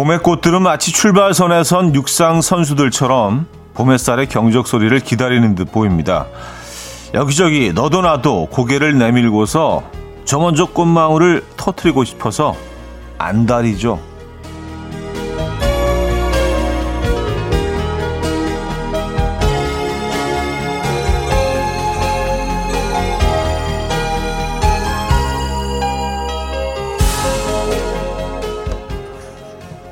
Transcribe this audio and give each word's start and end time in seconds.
봄의 0.00 0.20
꽃들은 0.20 0.62
마치 0.62 0.92
출발선에 0.92 1.62
선 1.62 1.94
육상 1.94 2.40
선수들처럼 2.40 3.46
봄 3.74 3.92
햇살의 3.92 4.30
경적 4.30 4.66
소리를 4.66 4.98
기다리는 5.00 5.54
듯 5.54 5.70
보입니다. 5.70 6.26
여기저기 7.12 7.74
너도 7.74 8.00
나도 8.00 8.46
고개를 8.46 8.96
내밀고서 8.96 9.82
저 10.24 10.38
먼저 10.38 10.64
꽃망울을 10.64 11.44
터트리고 11.58 12.04
싶어서 12.04 12.56
안달이죠. 13.18 14.00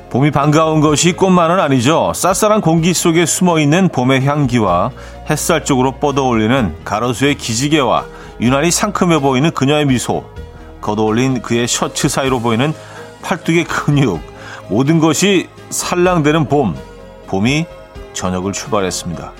봄이 0.09 0.31
반가운 0.31 0.81
것이 0.81 1.13
꽃만은 1.13 1.59
아니죠. 1.59 2.11
쌀쌀한 2.15 2.61
공기 2.61 2.93
속에 2.93 3.27
숨어 3.27 3.59
있는 3.59 3.89
봄의 3.89 4.25
향기와 4.25 4.89
햇살 5.29 5.63
쪽으로 5.63 5.93
뻗어올리는 5.93 6.75
가로수의 6.83 7.35
기지개와 7.35 8.05
유난히 8.41 8.71
상큼해 8.71 9.19
보이는 9.19 9.51
그녀의 9.51 9.85
미소, 9.85 10.25
걷어올린 10.81 11.41
그의 11.43 11.67
셔츠 11.67 12.09
사이로 12.09 12.39
보이는 12.39 12.73
팔뚝의 13.21 13.65
근육, 13.65 14.19
모든 14.67 14.99
것이 14.99 15.47
살랑대는 15.69 16.47
봄. 16.47 16.75
봄이 17.27 17.67
저녁을 18.13 18.53
출발했습니다. 18.53 19.31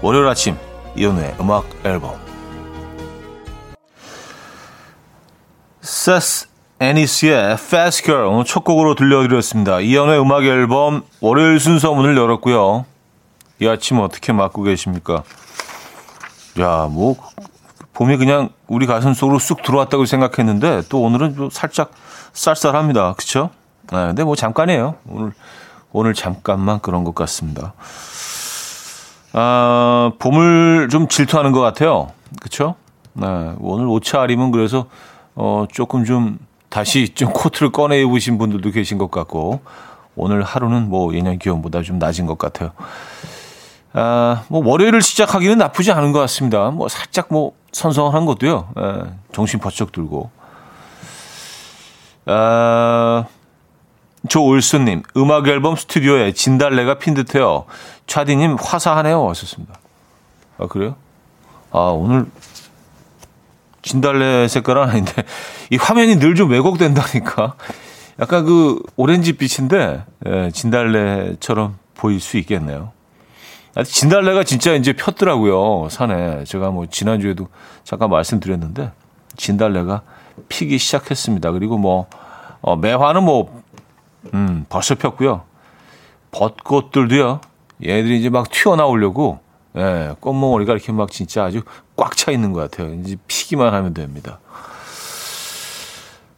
월요일 0.00 0.26
아침 0.26 0.56
이연우의 0.96 1.36
음악 1.40 1.66
앨범 1.84 2.14
세스 5.82 6.51
애니스의 6.82 7.52
Fast 7.52 8.02
Girl 8.02 8.26
오늘 8.26 8.44
첫 8.44 8.64
곡으로 8.64 8.96
들려드렸습니다. 8.96 9.78
이연의 9.78 10.20
음악 10.20 10.42
앨범 10.42 11.04
월요일 11.20 11.60
순서 11.60 11.94
문을 11.94 12.16
열었고요. 12.16 12.84
이 13.60 13.68
아침 13.68 14.00
어떻게 14.00 14.32
맞고 14.32 14.64
계십니까? 14.64 15.22
야, 16.58 16.88
뭐 16.90 17.14
봄이 17.92 18.16
그냥 18.16 18.48
우리 18.66 18.86
가슴 18.86 19.14
속으로 19.14 19.38
쑥 19.38 19.62
들어왔다고 19.62 20.06
생각했는데 20.06 20.82
또 20.88 21.02
오늘은 21.02 21.36
좀 21.36 21.50
살짝 21.50 21.92
쌀쌀합니다. 22.32 23.12
그렇죠? 23.12 23.50
네, 23.92 23.98
근데 24.08 24.24
뭐 24.24 24.34
잠깐이에요. 24.34 24.96
오늘 25.08 25.32
오늘 25.92 26.14
잠깐만 26.14 26.80
그런 26.80 27.04
것 27.04 27.14
같습니다. 27.14 27.74
아, 29.34 30.10
봄을 30.18 30.88
좀 30.90 31.06
질투하는 31.06 31.52
것 31.52 31.60
같아요. 31.60 32.08
그렇죠? 32.40 32.74
네, 33.12 33.54
오늘 33.60 33.86
옷차림은 33.86 34.50
그래서 34.50 34.86
어, 35.36 35.66
조금 35.70 36.04
좀 36.04 36.38
다시 36.72 37.10
좀 37.10 37.30
코트를 37.34 37.70
꺼내 37.70 38.00
입으신 38.00 38.38
분들도 38.38 38.70
계신 38.70 38.96
것 38.96 39.10
같고 39.10 39.60
오늘 40.16 40.42
하루는 40.42 40.88
뭐 40.88 41.14
예년 41.14 41.38
기온보다 41.38 41.82
좀 41.82 41.98
낮은 41.98 42.24
것 42.24 42.38
같아요. 42.38 42.70
아, 43.92 44.44
뭐 44.48 44.66
월요일을 44.66 45.02
시작하기는 45.02 45.58
나쁘지 45.58 45.92
않은 45.92 46.12
것 46.12 46.20
같습니다. 46.20 46.70
뭐 46.70 46.88
살짝 46.88 47.26
뭐 47.28 47.52
선선한 47.72 48.24
것도요. 48.24 48.68
에, 48.78 49.10
정신 49.32 49.60
번쩍 49.60 49.92
들고. 49.92 50.30
아, 52.24 53.26
조올수님 54.30 55.02
음악 55.18 55.48
앨범 55.48 55.76
스튜디오에 55.76 56.32
진달래가 56.32 56.94
핀 56.94 57.12
듯해요. 57.12 57.66
차디님 58.06 58.56
화사하네요. 58.58 59.22
왔었습니다. 59.22 59.74
아 60.56 60.66
그래요? 60.68 60.96
아 61.70 61.80
오늘 61.80 62.24
진달래 63.82 64.48
색깔은 64.48 64.82
아닌데 64.82 65.12
이 65.70 65.76
화면이 65.76 66.16
늘 66.16 66.34
좀 66.34 66.50
왜곡된다니까. 66.50 67.54
약간 68.20 68.44
그 68.44 68.80
오렌지 68.96 69.32
빛인데 69.34 70.04
예, 70.26 70.50
진달래처럼 70.52 71.78
보일 71.94 72.20
수 72.20 72.36
있겠네요. 72.38 72.92
아, 73.74 73.82
진달래가 73.82 74.44
진짜 74.44 74.74
이제 74.74 74.92
폈더라고요 74.92 75.88
산에. 75.88 76.44
제가 76.44 76.70
뭐 76.70 76.86
지난주에도 76.86 77.48
잠깐 77.84 78.10
말씀드렸는데 78.10 78.92
진달래가 79.36 80.02
피기 80.48 80.78
시작했습니다. 80.78 81.52
그리고 81.52 81.78
뭐 81.78 82.06
어, 82.60 82.76
매화는 82.76 83.24
뭐 83.24 83.62
음, 84.34 84.66
벌써 84.68 84.94
폈고요. 84.94 85.42
벚꽃들도요. 86.30 87.40
얘들이 87.84 88.20
이제 88.20 88.28
막 88.30 88.50
튀어나오려고 88.50 89.40
예, 89.76 90.14
꽃몽오리가 90.20 90.72
이렇게 90.72 90.92
막 90.92 91.10
진짜 91.10 91.44
아주 91.44 91.62
꽉 91.96 92.16
차 92.16 92.30
있는 92.30 92.52
것 92.52 92.70
같아요. 92.70 92.94
이제 92.94 93.16
피기만 93.26 93.72
하면 93.74 93.94
됩니다. 93.94 94.38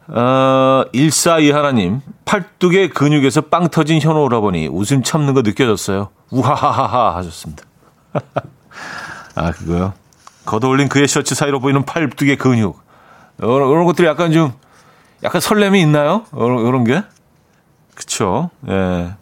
어, 0.07 0.85
142 0.93 1.51
하나님, 1.51 2.01
팔뚝의 2.25 2.89
근육에서 2.89 3.41
빵 3.41 3.69
터진 3.69 3.99
현호 3.99 4.23
오라버니 4.25 4.67
웃음 4.67 5.01
참는 5.03 5.33
거 5.33 5.41
느껴졌어요. 5.41 6.09
우하하하하 6.29 7.15
하셨습니다. 7.17 7.63
아, 9.35 9.51
그거요? 9.51 9.93
걷어올린 10.45 10.89
그의 10.89 11.07
셔츠 11.07 11.33
사이로 11.33 11.59
보이는 11.59 11.83
팔뚝의 11.85 12.37
근육. 12.37 12.79
이런, 13.39 13.69
이런 13.69 13.85
것들이 13.85 14.07
약간 14.07 14.31
좀, 14.31 14.53
약간 15.23 15.41
설렘이 15.41 15.81
있나요? 15.81 16.25
이런, 16.33 16.59
이런 16.59 16.83
게? 16.83 17.03
그쵸. 17.95 18.51
예. 18.69 19.13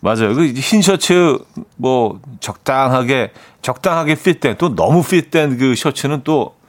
맞아요. 0.00 0.34
그 0.34 0.44
흰 0.54 0.82
셔츠 0.82 1.38
뭐 1.76 2.20
적당하게 2.40 3.32
적당하게 3.62 4.14
핏된 4.14 4.56
또 4.58 4.74
너무 4.74 5.02
핏된 5.02 5.58
그 5.58 5.74
셔츠는 5.74 6.22
또 6.24 6.60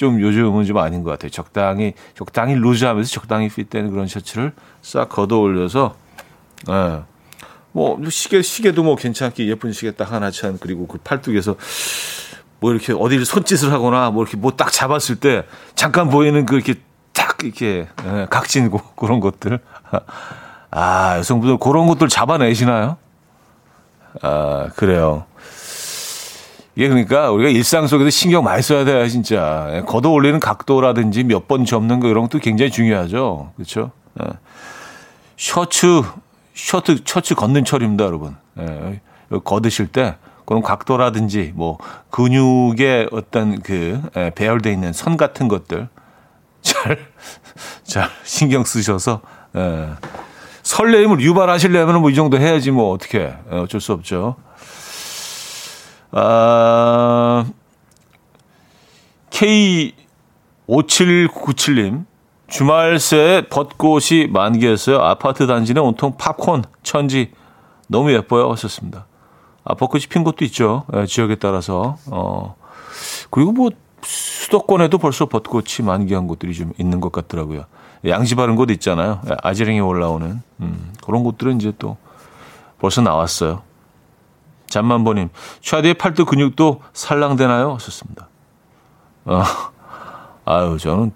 좀 0.00 0.18
요즘은 0.18 0.64
좀 0.64 0.78
아닌 0.78 1.02
것 1.02 1.10
같아요. 1.10 1.30
적당히 1.30 1.92
적당히 2.16 2.54
루즈하면서 2.54 3.10
적당히 3.10 3.50
핏된 3.50 3.90
그런 3.90 4.06
셔츠를 4.06 4.52
싹 4.80 5.10
걷어 5.10 5.36
올려서 5.36 5.94
예. 6.70 7.02
뭐 7.72 7.98
시계 8.08 8.40
시계도 8.40 8.82
뭐 8.82 8.96
괜찮게 8.96 9.46
예쁜 9.46 9.74
시계 9.74 9.90
딱 9.90 10.10
하나 10.10 10.30
찬 10.30 10.56
그리고 10.58 10.86
그 10.86 10.96
팔뚝에서 11.04 11.54
뭐 12.60 12.72
이렇게 12.72 12.94
어디를 12.94 13.26
손짓을 13.26 13.72
하거나 13.72 14.10
뭐 14.10 14.22
이렇게 14.22 14.38
뭐 14.38 14.52
딱 14.56 14.72
잡았을 14.72 15.16
때 15.16 15.44
잠깐 15.74 16.08
보이는 16.08 16.46
그 16.46 16.54
이렇게 16.54 16.76
딱 17.12 17.36
이렇게 17.42 17.86
예, 18.06 18.26
각진 18.30 18.70
그런 18.96 19.20
것들 19.20 19.58
아, 20.70 21.16
여성분들 21.18 21.58
그런 21.58 21.86
것들 21.86 22.08
잡아내시나요? 22.08 22.96
아, 24.22 24.68
그래요. 24.76 25.24
이게 26.76 26.88
그러니까 26.88 27.30
우리가 27.30 27.50
일상 27.50 27.86
속에서 27.86 28.10
신경 28.10 28.44
많이 28.44 28.62
써야 28.62 28.84
돼요, 28.84 29.06
진짜. 29.08 29.68
예, 29.74 29.80
걷어 29.82 30.10
올리는 30.10 30.38
각도라든지 30.38 31.24
몇 31.24 31.48
번 31.48 31.64
접는 31.64 32.00
거 32.00 32.08
이런 32.08 32.22
것도 32.24 32.38
굉장히 32.38 32.70
중요하죠. 32.70 33.52
그렇죠? 33.56 33.90
예. 34.22 34.26
셔츠, 35.36 36.02
셔츠, 36.54 36.98
셔츠 37.04 37.34
걷는 37.34 37.64
철입니다, 37.64 38.04
여러분. 38.04 38.36
예. 38.58 39.00
걷으실 39.44 39.88
때 39.88 40.16
그런 40.46 40.62
각도라든지 40.62 41.52
뭐 41.54 41.78
근육의 42.10 43.08
어떤 43.12 43.60
그 43.62 44.00
예, 44.16 44.30
배열돼 44.34 44.72
있는 44.72 44.92
선 44.92 45.16
같은 45.16 45.48
것들 45.48 45.88
잘, 46.62 46.98
잘 47.84 48.08
신경 48.24 48.64
쓰셔서 48.64 49.20
예. 49.56 49.88
설레임을 50.70 51.20
유발하시려면 51.20 52.00
뭐 52.00 52.10
이 52.10 52.14
정도 52.14 52.38
해야지 52.38 52.70
뭐 52.70 52.92
어떻게 52.92 53.34
어쩔 53.50 53.80
수 53.80 53.92
없죠. 53.92 54.36
아, 56.12 57.44
K5797님 59.30 62.04
주말 62.48 62.98
새 63.00 63.46
벚꽃이 63.50 64.26
만개했어요. 64.28 64.98
아파트 65.00 65.46
단지는 65.46 65.82
온통 65.82 66.16
팝콘 66.16 66.64
천지 66.82 67.32
너무 67.88 68.12
예뻐요. 68.12 68.50
하셨습니다. 68.52 69.06
아, 69.64 69.74
벚꽃이 69.74 70.04
핀 70.08 70.24
곳도 70.24 70.44
있죠. 70.46 70.84
예, 70.96 71.04
지역에 71.06 71.34
따라서. 71.36 71.96
어, 72.06 72.56
그리고 73.30 73.52
뭐 73.52 73.70
수도권에도 74.02 74.98
벌써 74.98 75.26
벚꽃이 75.26 75.84
만개한 75.84 76.26
곳들이 76.26 76.54
좀 76.54 76.72
있는 76.78 77.00
것 77.00 77.12
같더라고요. 77.12 77.66
양지 78.06 78.34
바른 78.34 78.56
곳 78.56 78.70
있잖아요. 78.70 79.20
아지랭이 79.42 79.80
올라오는 79.80 80.42
음, 80.60 80.92
그런 81.04 81.22
곳들은 81.22 81.56
이제 81.56 81.72
또 81.78 81.96
벌써 82.78 83.02
나왔어요. 83.02 83.62
잠만보님, 84.68 85.28
차디의 85.62 85.94
팔뚝 85.94 86.28
근육도 86.28 86.80
살랑되나요? 86.92 87.74
하셨습니다. 87.74 88.28
어, 89.24 89.42
아유, 90.44 90.78
저는 90.80 91.12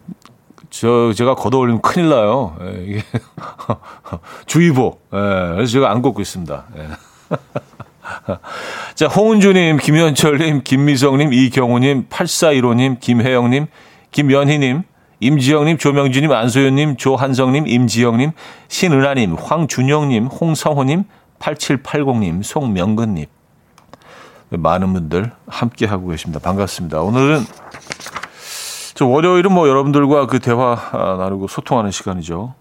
저 0.71 1.13
제가 1.15 1.37
걷어올리면 1.37 1.81
큰일 1.81 2.09
나요. 2.09 2.57
예, 2.63 2.85
이게 2.85 3.03
주의보. 4.47 4.99
예, 5.13 5.17
그래서 5.55 5.73
제가 5.73 5.91
안 5.91 6.03
걷고 6.03 6.21
있습니다. 6.21 6.65
예. 6.77 6.89
자, 8.95 9.07
홍은주님, 9.07 9.79
김현철님, 9.79 10.63
김미성님, 10.65 11.33
이경우님, 11.33 12.09
8415님, 12.09 13.01
김혜영님, 13.01 13.67
김연희님, 14.11 14.83
임지영님, 15.21 15.79
조명주님, 15.79 16.33
안소연님, 16.33 16.97
조한성님, 16.97 17.67
임지영님, 17.67 18.33
신은하님, 18.69 19.35
황준영님, 19.35 20.27
홍성호님, 20.27 21.05
8780님, 21.39 22.43
송명근님. 22.43 23.27
많은 24.51 24.93
분들 24.93 25.33
함께 25.47 25.87
하고 25.87 26.09
계십니다. 26.09 26.41
반갑습니다. 26.41 27.01
오늘은 27.01 27.45
저 28.95 29.07
월요일은 29.07 29.53
뭐 29.53 29.69
여러분들과 29.69 30.27
그 30.27 30.39
대화 30.39 30.77
나누고 30.93 31.49
소통하는 31.49 31.91
시간이죠. 31.91 32.55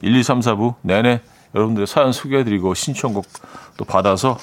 1, 0.00 0.14
2, 0.16 0.22
3, 0.22 0.40
4부 0.40 0.74
내내 0.82 1.20
여러분들의 1.54 1.86
사연 1.86 2.12
소개해드리고 2.12 2.74
신청곡 2.74 3.26
또 3.76 3.84
받아서 3.84 4.38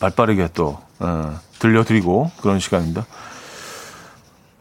발빠르게 0.00 0.48
또 0.54 0.78
어, 0.98 1.38
들려드리고 1.58 2.30
그런 2.40 2.60
시간입니다. 2.60 3.06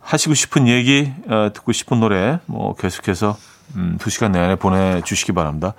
하시고 0.09 0.33
싶은 0.33 0.67
얘기, 0.67 1.13
어, 1.27 1.51
듣고 1.53 1.71
싶은 1.71 1.99
노래 1.99 2.39
뭐 2.47 2.73
계속해서 2.73 3.37
음, 3.75 3.99
2시간 4.01 4.31
내내 4.31 4.55
보내주시기 4.55 5.33
바랍니다. 5.33 5.75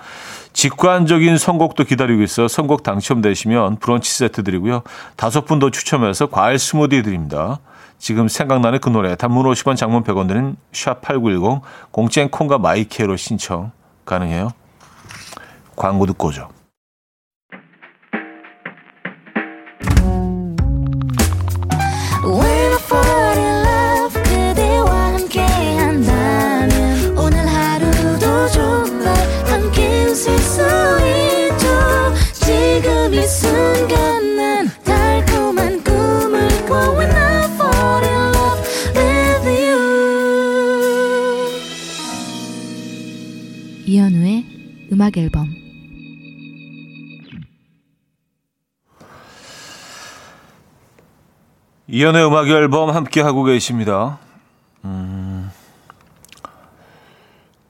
직관적인 0.52 1.36
선곡도 1.36 1.82
기다리고 1.82 2.22
있어 2.22 2.46
선곡 2.46 2.84
당첨되시면 2.84 3.78
브런치 3.78 4.12
세트 4.12 4.44
드리고요. 4.44 4.82
다섯 5.16 5.46
분 5.46 5.58
더 5.58 5.70
추첨해서 5.70 6.26
과일 6.26 6.60
스무디 6.60 7.02
드립니다. 7.02 7.58
지금 7.98 8.28
생각나는 8.28 8.78
그 8.78 8.88
노래 8.88 9.16
단문 9.16 9.44
50원 9.46 9.76
장문 9.76 10.04
100원 10.04 10.28
드는 10.28 10.54
샵8910 10.70 11.62
공짜인 11.90 12.30
콩과 12.30 12.58
마이케로 12.58 13.16
신청 13.16 13.72
가능해요. 14.04 14.52
광고 15.74 16.06
듣고 16.06 16.28
오죠. 16.28 16.59
음악 45.10 45.16
앨범 45.16 45.48
이연의 51.88 52.24
음악 52.24 52.48
앨범 52.48 52.90
함께 52.90 53.20
하고 53.20 53.42
계십니다. 53.42 54.18
음. 54.84 55.50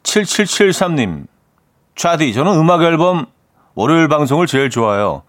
7773님. 0.03 1.27
차디, 1.97 2.35
저는 2.35 2.53
음악 2.59 2.83
앨범 2.83 3.27
월요일 3.75 4.09
방송을 4.09 4.47
제일 4.47 4.69
좋아요. 4.69 5.23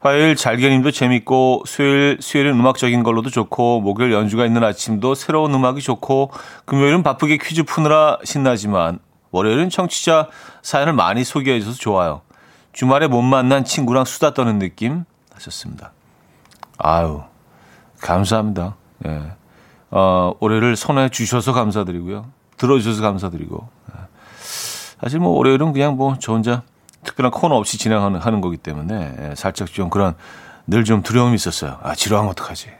화요일 0.00 0.36
잘게님도 0.36 0.90
재밌고 0.92 1.64
수요일 1.66 2.16
수요일은 2.20 2.54
음악적인 2.54 3.02
걸로도 3.02 3.28
좋고 3.28 3.82
목요일 3.82 4.12
연주가 4.12 4.46
있는 4.46 4.64
아침도 4.64 5.14
새로운 5.14 5.52
음악이 5.52 5.82
좋고 5.82 6.30
금요일은 6.64 7.02
바쁘게 7.02 7.36
퀴즈 7.36 7.64
푸느라 7.64 8.18
신나지만 8.24 9.00
월요일은 9.30 9.70
청취자 9.70 10.28
사연을 10.62 10.92
많이 10.92 11.24
소개해 11.24 11.60
줘서 11.60 11.76
좋아요. 11.78 12.22
주말에 12.72 13.06
못 13.08 13.22
만난 13.22 13.64
친구랑 13.64 14.04
수다 14.04 14.34
떠는 14.34 14.58
느낌 14.58 15.04
하셨습니다. 15.34 15.92
아유, 16.78 17.22
감사합니다. 18.00 18.76
예. 19.06 19.32
어, 19.90 20.32
올해를 20.40 20.76
손에 20.76 21.08
주셔서 21.08 21.52
감사드리고요. 21.52 22.26
들어주셔서 22.56 23.02
감사드리고. 23.02 23.68
예. 23.94 24.00
사실 25.02 25.18
뭐 25.18 25.36
월요일은 25.36 25.72
그냥 25.72 25.96
뭐 25.96 26.16
저 26.20 26.32
혼자 26.32 26.62
특별한 27.04 27.30
코너 27.32 27.56
없이 27.56 27.78
진행하는 27.78 28.20
하는 28.20 28.40
거기 28.40 28.56
때문에 28.58 29.16
예, 29.30 29.34
살짝 29.34 29.72
좀 29.72 29.90
그런 29.90 30.14
늘 30.66 30.84
좀 30.84 31.02
두려움이 31.02 31.34
있었어요. 31.34 31.78
아, 31.82 31.94
지루하면 31.94 32.30
어떡하지? 32.32 32.68
예. 32.68 32.74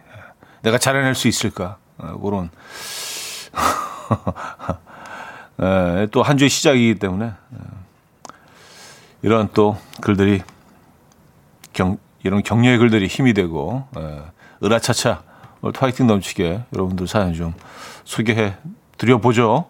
내가 0.62 0.78
잘해낼 0.78 1.14
수 1.14 1.26
있을까? 1.28 1.78
아, 1.98 2.12
그런. 2.22 2.50
예, 5.62 6.08
또한 6.10 6.38
주의 6.38 6.48
시작이기 6.48 6.98
때문에 6.98 7.26
예. 7.26 7.58
이런 9.22 9.48
또 9.52 9.76
글들이 10.00 10.42
경, 11.72 11.98
이런 12.22 12.42
격려의 12.42 12.78
글들이 12.78 13.06
힘이 13.06 13.34
되고 13.34 13.86
예, 13.98 14.22
으라차차 14.64 15.22
오늘 15.62 15.74
화이팅 15.76 16.06
넘치게 16.06 16.62
여러분들 16.72 17.06
사연 17.06 17.34
좀 17.34 17.54
소개해 18.04 18.54
드려보죠. 18.96 19.66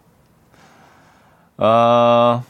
아, 1.57 2.43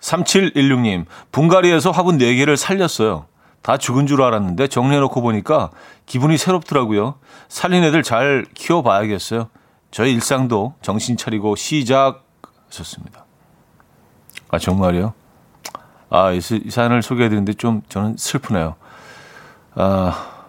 3716님, 0.00 1.04
분갈이에서 1.32 1.90
화분 1.90 2.18
4개를 2.18 2.56
살렸어요. 2.56 3.26
다 3.62 3.76
죽은 3.76 4.06
줄 4.06 4.22
알았는데 4.22 4.68
정리해놓고 4.68 5.20
보니까 5.20 5.70
기분이 6.06 6.38
새롭더라고요. 6.38 7.16
살린 7.48 7.84
애들 7.84 8.02
잘 8.02 8.46
키워봐야겠어요. 8.54 9.48
저희 9.90 10.12
일상도 10.12 10.74
정신 10.82 11.16
차리고 11.16 11.56
시작하셨습니다. 11.56 13.24
아, 14.50 14.58
정말요? 14.58 15.14
아, 16.10 16.32
이, 16.32 16.38
이 16.38 16.70
사연을 16.70 17.02
소개해드리는데 17.02 17.54
좀 17.54 17.82
저는 17.88 18.16
슬프네요. 18.16 18.76
아, 19.74 20.44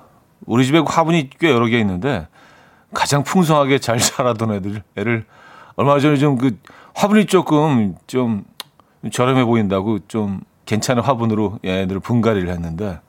우리 0.46 0.66
집에 0.66 0.80
화분이 0.80 1.30
꽤 1.40 1.52
여러 1.52 1.68
개 1.68 1.80
있는데 1.80 2.28
가장 2.94 3.24
풍성하게 3.24 3.80
잘 3.80 3.98
자라던 4.00 4.54
애들, 4.54 4.84
애를 4.96 5.26
얼마 5.76 6.00
전에 6.00 6.18
좀 6.18 6.38
그 6.38 6.58
화분이 6.94 7.26
조금 7.26 7.96
좀 8.08 8.44
저렴해 9.12 9.46
보인다고 9.46 10.00
좀 10.08 10.42
괜찮은 10.66 11.02
화분으로 11.02 11.60
얘네들을 11.66 12.02
분갈이를 12.02 12.50
했는데 12.50 13.00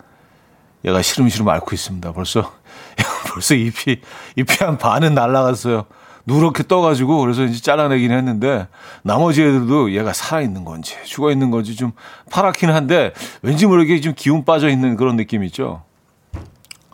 얘가 0.85 1.03
시름시름 1.03 1.49
앓고 1.49 1.75
있습니다. 1.75 2.13
벌써, 2.13 2.53
벌써 3.33 3.55
잎이, 3.55 4.01
잎이 4.37 4.57
한 4.61 4.79
반은 4.79 5.15
날라갔어요. 5.15 5.85
누렇게 6.27 6.63
떠가지고 6.65 7.19
그래서 7.21 7.45
이제 7.45 7.61
잘라내긴 7.61 8.13
했는데 8.13 8.69
나머지 9.03 9.43
애들도 9.43 9.93
얘가 9.93 10.13
살아있는 10.13 10.65
건지 10.65 10.97
죽어있는 11.05 11.51
건지 11.51 11.75
좀 11.75 11.93
파랗긴 12.31 12.71
한데 12.71 13.13
왠지 13.43 13.67
모르게 13.67 14.01
좀 14.01 14.15
기운 14.17 14.45
빠져 14.45 14.69
있는 14.69 14.97
그런 14.97 15.17
느낌 15.17 15.43
있죠. 15.45 15.83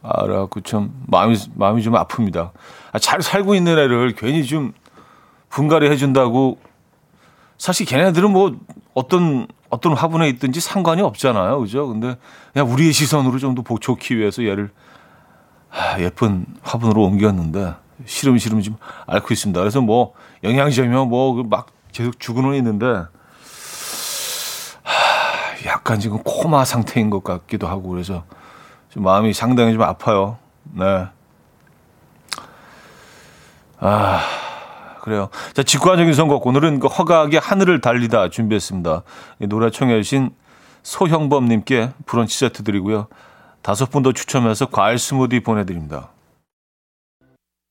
아, 0.03 0.23
그래갖고 0.23 0.61
참 0.63 0.93
마음이, 1.07 1.37
마음이 1.55 1.83
좀 1.83 1.95
아픕니다. 1.95 2.53
아, 2.93 2.99
잘 2.99 3.21
살고 3.21 3.55
있는 3.55 3.79
애를 3.79 4.15
괜히 4.15 4.45
좀 4.45 4.73
분갈이 5.51 5.91
해준다고 5.91 6.59
사실 7.59 7.85
걔네들은 7.87 8.31
뭐 8.31 8.57
어떤 8.95 9.47
어떤 9.71 9.93
화분에 9.93 10.29
있든지 10.31 10.61
상관이 10.61 11.03
없잖아요. 11.03 11.61
그죠? 11.61 11.89
근데 11.89 12.17
그냥 12.53 12.73
우리의 12.73 12.93
시선으로 12.93 13.39
좀더 13.39 13.63
좋기 13.79 14.17
위해서 14.17 14.45
얘를 14.45 14.71
아, 15.71 16.01
예쁜 16.01 16.47
화분으로 16.63 17.05
옮겼는데 17.05 17.75
시름시름 18.05 18.63
좀 18.63 18.77
앓고 19.07 19.33
있습니다. 19.33 19.59
그래서 19.61 19.81
뭐 19.81 20.15
영양제며 20.45 21.07
뭐막 21.07 21.67
그 21.67 21.73
계속 21.93 22.21
주고는 22.21 22.55
있는데 22.57 22.87
하, 24.83 25.67
약간 25.67 26.01
지금 26.01 26.19
코마 26.23 26.65
상태인 26.65 27.11
것 27.11 27.25
같기도 27.25 27.67
하고 27.67 27.89
그래서 27.89 28.25
좀 28.91 29.03
마음이 29.03 29.33
상당히 29.33 29.73
좀 29.73 29.83
아파요. 29.83 30.39
네. 30.73 31.07
아 33.81 34.21
그래요. 35.03 35.29
자 35.55 35.63
직관적인 35.63 36.15
선곡 36.15 36.47
오늘은 36.47 36.81
그 36.81 36.87
허각의 36.87 37.41
하늘을 37.41 37.81
달리다 37.81 38.31
준비했습니다. 38.31 39.03
노래 39.49 39.71
청해 39.71 40.01
주신 40.03 40.31
소형범님께 40.83 41.91
브런치 42.07 42.39
세트 42.39 42.63
드리고요. 42.63 43.09
다섯 43.63 43.91
분 43.91 44.03
더 44.03 44.13
추첨해서 44.13 44.67
과일 44.67 44.99
스무디 44.99 45.41
보내드립니다. 45.41 46.11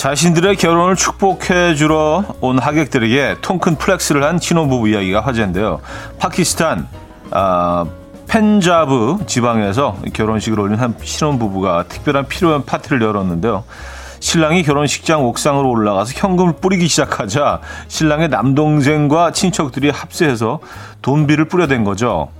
자신들의 0.00 0.56
결혼을 0.56 0.96
축복해 0.96 1.74
주러 1.74 2.24
온 2.40 2.58
하객들에게 2.58 3.36
통큰 3.42 3.76
flex를 3.76 4.24
한 4.24 4.38
신혼부부 4.38 4.88
이야기가 4.88 5.20
화제인데요. 5.20 5.82
파키스탄 6.18 6.88
아, 7.30 7.84
펜자브 8.26 9.18
지방에서 9.26 9.98
결혼식을 10.14 10.58
올린 10.58 10.78
한 10.78 10.94
신혼부부가 11.02 11.84
특별한 11.88 12.28
필요한 12.28 12.64
파티를 12.64 13.02
열었는데요. 13.02 13.64
신랑이 14.20 14.62
결혼식장 14.62 15.22
옥상으로 15.22 15.68
올라가서 15.68 16.14
현금을 16.16 16.54
뿌리기 16.62 16.88
시작하자 16.88 17.60
신랑의 17.88 18.30
남동생과 18.30 19.32
친척들이 19.32 19.90
합세해서 19.90 20.60
돈비를 21.02 21.44
뿌려댄 21.44 21.84
거죠. 21.84 22.30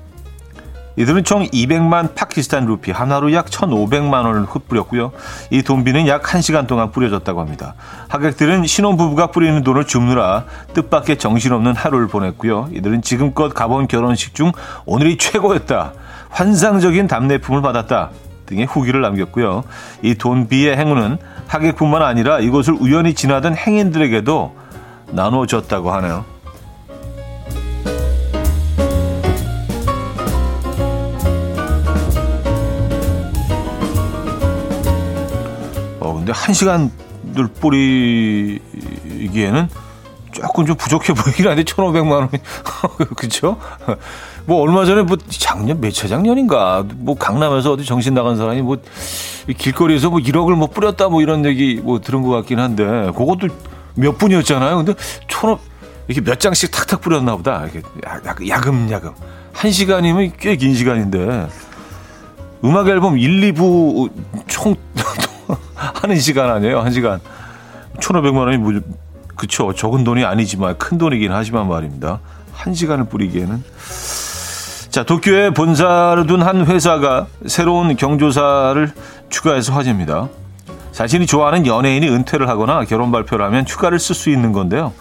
이들은 0.97 1.25
총 1.25 1.47
200만 1.47 2.15
파키스탄 2.15 2.67
루피, 2.67 2.91
하나로 2.91 3.33
약 3.33 3.47
1,500만 3.47 4.25
원을 4.25 4.45
흩뿌렸고요. 4.45 5.13
이 5.51 5.63
돈비는 5.63 6.07
약 6.09 6.23
1시간 6.23 6.67
동안 6.67 6.91
뿌려졌다고 6.91 7.41
합니다. 7.41 7.75
하객들은 8.09 8.67
신혼부부가 8.67 9.29
뿌리는 9.29 9.63
돈을 9.63 9.87
줍느라 9.87 10.45
뜻밖의 10.75 11.19
정신없는 11.19 11.77
하루를 11.77 12.09
보냈고요. 12.09 12.69
이들은 12.73 13.03
지금껏 13.03 13.55
가본 13.55 13.89
결혼식 13.89 14.35
중 14.35 14.53
오늘이 14.85 15.17
최고였다. 15.17 15.93
환상적인 16.31 17.07
답례품을 17.07 17.63
받았다. 17.63 18.11
등의 18.47 18.67
후기를 18.67 19.01
남겼고요. 19.01 19.63
이 20.03 20.17
돈비의 20.17 20.77
행운은 20.77 21.19
하객뿐만 21.47 22.03
아니라 22.03 22.41
이곳을 22.41 22.75
우연히 22.81 23.15
지나던 23.15 23.55
행인들에게도 23.57 24.57
나눠졌다고 25.13 25.93
하네요. 25.93 26.25
근데 36.21 36.33
한 36.33 36.55
시간을 36.55 36.91
뿌리기에는 37.61 39.69
조금 40.33 40.65
좀 40.67 40.77
부족해 40.77 41.13
보이긴 41.13 41.49
한데 41.49 41.65
1,500만 41.65 42.13
원이 42.13 42.29
그렇죠? 43.17 43.57
뭐 44.47 44.61
얼마 44.63 44.85
전에 44.85 45.03
뭐 45.03 45.17
작년 45.29 45.81
몇 45.81 45.93
차작년인가 45.93 46.85
뭐 46.97 47.17
강남에서 47.17 47.73
어디 47.73 47.85
정신 47.85 48.15
나간 48.15 48.37
사람이 48.37 48.63
뭐 48.63 48.77
길거리에서 49.59 50.11
뭐 50.11 50.21
1억을 50.21 50.55
뭐 50.55 50.69
뿌렸다 50.69 51.09
뭐 51.09 51.21
이런 51.23 51.45
얘기 51.45 51.81
뭐 51.83 52.01
들은 52.01 52.23
것 52.23 52.31
같긴 52.31 52.61
한데 52.61 52.85
그것도 53.17 53.49
몇 53.95 54.17
분이었잖아요. 54.19 54.77
근데 54.77 54.95
천억 55.29 55.61
이렇게 56.07 56.21
몇 56.23 56.39
장씩 56.39 56.71
탁탁 56.71 57.01
뿌렸나 57.01 57.35
보다. 57.37 57.65
이렇게 57.67 57.83
야금야금 58.49 59.11
한 59.53 59.73
시간이면 59.73 60.33
꽤 60.39 60.57
긴 60.57 60.75
시간인데 60.75 61.49
음악 62.65 62.87
앨범 62.89 63.19
1, 63.19 63.53
2부 63.53 64.11
총 64.47 64.77
하는 65.75 66.19
시간 66.19 66.51
아니에요? 66.51 66.81
한 66.81 66.93
시간. 66.93 67.21
1,500만 67.99 68.47
원이 68.47 68.57
뭐, 68.59 68.73
그쵸. 69.37 69.73
적은 69.73 70.05
돈이 70.05 70.25
아니지만 70.25 70.77
큰 70.79 70.99
돈이긴 70.99 71.33
하지만 71.33 71.69
말입니다. 71.69 72.21
한 72.53 72.75
시간을 72.75 73.05
뿌리기에는. 73.05 73.63
자, 74.91 75.05
도쿄에 75.05 75.51
본사를 75.51 76.27
둔 76.27 76.43
한 76.43 76.67
회사가 76.67 77.27
새로운 77.47 77.97
경조사를 77.97 78.93
추가해서 79.29 79.73
화제입니다. 79.73 80.29
자신이 80.93 81.27
좋아하는 81.27 81.67
연예인이 81.67 82.09
은퇴를 82.09 82.49
하거나 82.49 82.85
결혼 82.85 83.13
발표를 83.13 83.45
하면 83.47 83.65
휴가를 83.67 83.99
쓸 83.99 84.15
수 84.15 84.31
있는 84.31 84.53
건데요. 84.53 84.93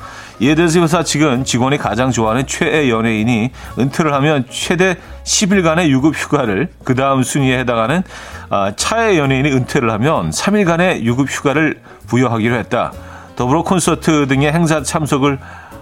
이에 0.42 0.56
대해서 0.56 0.80
회사 0.80 1.04
측은 1.04 1.44
직원이 1.44 1.78
가장 1.78 2.12
좋아하는 2.12 2.48
최애 2.48 2.90
연예인이 2.90 3.52
은퇴를 3.78 4.14
하면 4.14 4.46
최대 4.50 4.96
10일간의 5.26 5.90
유급 5.90 6.16
휴가를 6.16 6.70
그 6.84 6.96
다음 6.96 7.24
순위에 7.24 7.60
해당하는 7.60 8.04
아, 8.50 8.72
차의 8.76 9.20
연예인이 9.20 9.52
은퇴를 9.52 9.92
하면 9.92 10.30
3일간의 10.30 11.02
유급 11.02 11.30
휴가를 11.30 11.82
부여하기로 12.08 12.56
했다. 12.56 12.94
더불어 13.36 13.64
콘서트 13.64 14.28
등의 14.28 14.52
행사 14.52 14.82
참석을 14.82 15.40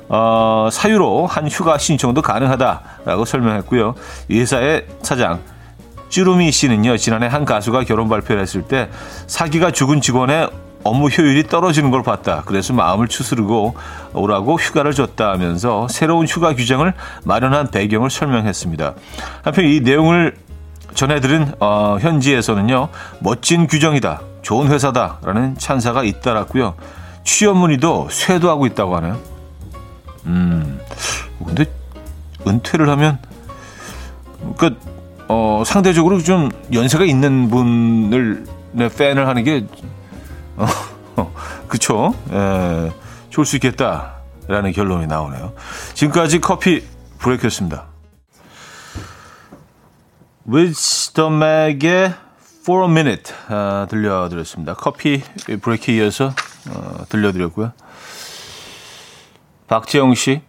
어, 0.09 0.69
사유로 0.71 1.27
한 1.27 1.47
휴가 1.47 1.77
신청도 1.77 2.21
가능하다라고 2.21 3.25
설명했고요. 3.25 3.93
이 4.29 4.39
회사의 4.39 4.85
사장 5.01 5.39
쭈루미 6.09 6.51
씨는요 6.51 6.97
지난해 6.97 7.27
한 7.27 7.45
가수가 7.45 7.83
결혼 7.83 8.07
발표를 8.09 8.41
했을 8.41 8.61
때 8.61 8.89
사기가 9.27 9.71
죽은 9.71 10.01
직원의 10.01 10.49
업무 10.83 11.07
효율이 11.07 11.43
떨어지는 11.47 11.91
걸 11.91 12.03
봤다. 12.03 12.43
그래서 12.45 12.73
마음을 12.73 13.07
추스르고 13.07 13.75
오라고 14.13 14.55
휴가를 14.55 14.93
줬다 14.93 15.31
하면서 15.31 15.87
새로운 15.89 16.27
휴가 16.27 16.55
규정을 16.55 16.93
마련한 17.23 17.71
배경을 17.71 18.09
설명했습니다. 18.09 18.93
한편 19.43 19.65
이 19.65 19.81
내용을 19.81 20.37
전해들은 20.93 21.53
어, 21.59 21.97
현지에서는요 21.99 22.89
멋진 23.19 23.67
규정이다, 23.67 24.21
좋은 24.41 24.69
회사다라는 24.71 25.57
찬사가 25.57 26.03
잇따랐고요. 26.03 26.75
취업 27.23 27.57
문의도 27.57 28.07
쇄도하고 28.09 28.65
있다고 28.67 28.95
하네요. 28.97 29.19
음, 30.25 30.79
근데 31.45 31.65
은퇴를 32.47 32.89
하면 32.89 33.19
그 34.57 34.77
어, 35.27 35.63
상대적으로 35.65 36.21
좀 36.23 36.49
연세가 36.71 37.03
있는 37.03 37.49
분을 37.49 38.45
네, 38.71 38.89
팬을 38.89 39.27
하는 39.27 39.43
게 39.43 39.65
어, 39.65 40.06
그쵸? 41.67 42.13
에, 42.31 42.91
좋을 43.29 43.45
수 43.45 43.55
있겠다라는 43.57 44.71
결론이 44.73 45.07
나오네요. 45.07 45.53
지금까지 45.93 46.39
커피 46.39 46.83
브레이크였습니다. 47.19 47.85
위스덤에게 50.45 52.13
For 52.61 52.85
a 52.85 52.91
Minute 52.91 53.33
아, 53.49 53.87
들려드렸습니다. 53.89 54.73
커피 54.73 55.21
브레이크 55.61 55.91
이어서 55.91 56.33
어, 56.69 57.05
들려드렸고요. 57.09 57.71
박재영 59.67 60.15
씨, 60.15 60.41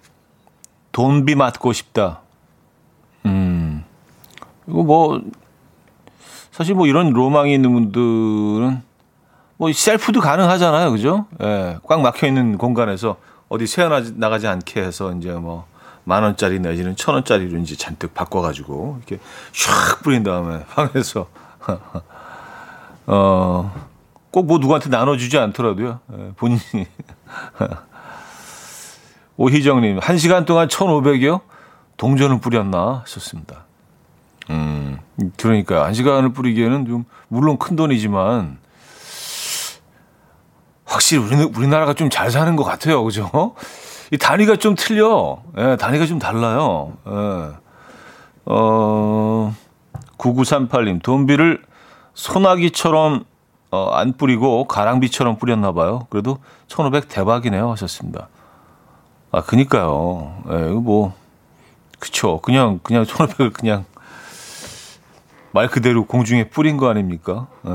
돈비 0.92 1.34
맞고 1.34 1.72
싶다. 1.72 2.20
음, 3.26 3.84
이거 4.68 4.82
뭐, 4.84 5.20
사실 6.52 6.74
뭐 6.74 6.86
이런 6.86 7.10
로망이 7.10 7.52
있는 7.52 7.72
분들은 7.72 8.82
뭐 9.58 9.70
셀프도 9.72 10.20
가능하잖아요. 10.20 10.90
그죠? 10.92 11.26
예. 11.42 11.76
꽉 11.86 12.00
막혀 12.00 12.26
있는 12.28 12.56
공간에서 12.56 13.16
어디 13.50 13.66
새어 13.66 13.88
나가지 14.14 14.46
않게 14.46 14.80
해서 14.82 15.12
이제 15.12 15.30
뭐 15.32 15.66
만 16.04 16.22
원짜리 16.22 16.58
내지는 16.58 16.96
천 16.96 17.14
원짜리로 17.16 17.58
이제 17.58 17.76
잔뜩 17.76 18.14
바꿔 18.14 18.40
가지고 18.40 18.96
이렇게 18.96 19.22
샥 19.52 20.02
뿌린 20.02 20.22
다음에 20.22 20.64
방에서 20.74 21.26
어 23.06 23.70
꼭 24.32 24.46
뭐 24.46 24.56
누구한테 24.58 24.88
나눠 24.88 25.18
주지 25.18 25.36
않더라도요. 25.36 26.00
예, 26.12 26.32
본인이 26.36 26.60
오희정님, 29.36 29.98
한 30.00 30.16
시간 30.18 30.44
동안 30.46 30.68
1,500이요? 30.68 31.40
동전을 31.98 32.40
뿌렸나? 32.40 33.02
하셨습니다. 33.04 33.64
음, 34.50 34.98
그러니까, 35.36 35.84
한 35.84 35.94
시간을 35.94 36.32
뿌리기에는 36.32 36.86
좀, 36.86 37.04
물론 37.28 37.58
큰 37.58 37.76
돈이지만, 37.76 38.58
확실히 40.88 41.22
우리, 41.22 41.36
우리나라가 41.44 41.92
좀 41.94 42.08
잘 42.10 42.30
사는 42.30 42.56
것 42.56 42.64
같아요. 42.64 43.04
그죠? 43.04 43.54
이 44.10 44.16
단위가 44.18 44.56
좀 44.56 44.74
틀려. 44.74 45.42
예, 45.58 45.76
단위가 45.76 46.06
좀 46.06 46.18
달라요. 46.18 46.94
예. 47.06 47.54
어, 48.46 49.54
9938님, 50.16 51.02
돈비를 51.02 51.62
소나기처럼 52.14 53.24
어, 53.70 53.90
안 53.92 54.14
뿌리고 54.14 54.66
가랑비처럼 54.66 55.36
뿌렸나 55.36 55.72
봐요. 55.72 56.06
그래도 56.08 56.38
1500 56.68 57.08
대박이네요. 57.08 57.70
하셨습니다. 57.72 58.28
아, 59.30 59.42
그니까요. 59.42 60.42
예, 60.50 60.70
이거 60.70 60.80
뭐, 60.80 61.12
그쵸. 61.98 62.40
그냥, 62.40 62.80
그냥 62.82 63.04
1500을 63.04 63.52
그냥 63.52 63.84
말 65.52 65.68
그대로 65.68 66.06
공중에 66.06 66.48
뿌린 66.48 66.78
거 66.78 66.88
아닙니까? 66.88 67.46
예. 67.66 67.72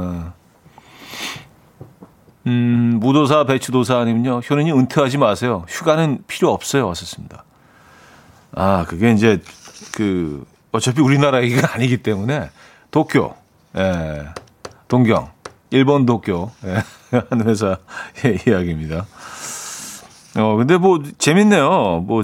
음, 2.46 2.98
무도사 3.00 3.46
배추도사님은요, 3.46 4.40
효는이 4.50 4.72
은퇴하지 4.72 5.18
마세요. 5.18 5.66
휴가는 5.70 6.20
필요 6.28 6.52
없어요. 6.52 6.88
왔었습니다. 6.88 7.44
아, 8.56 8.86
그게 8.88 9.12
이제, 9.12 9.42
그, 9.94 10.46
어차피 10.72 11.02
우리나라 11.02 11.42
얘기가 11.44 11.72
아니기 11.74 11.98
때문에, 11.98 12.50
도쿄, 12.92 13.36
예, 13.78 14.26
동경, 14.88 15.30
일본 15.72 16.06
도쿄, 16.06 16.52
예, 16.66 16.84
하는 17.30 17.48
회사 17.48 17.78
예, 18.26 18.38
이야기입니다. 18.46 19.06
어, 20.38 20.56
근데 20.56 20.78
뭐, 20.78 21.02
재밌네요. 21.18 22.04
뭐, 22.06 22.24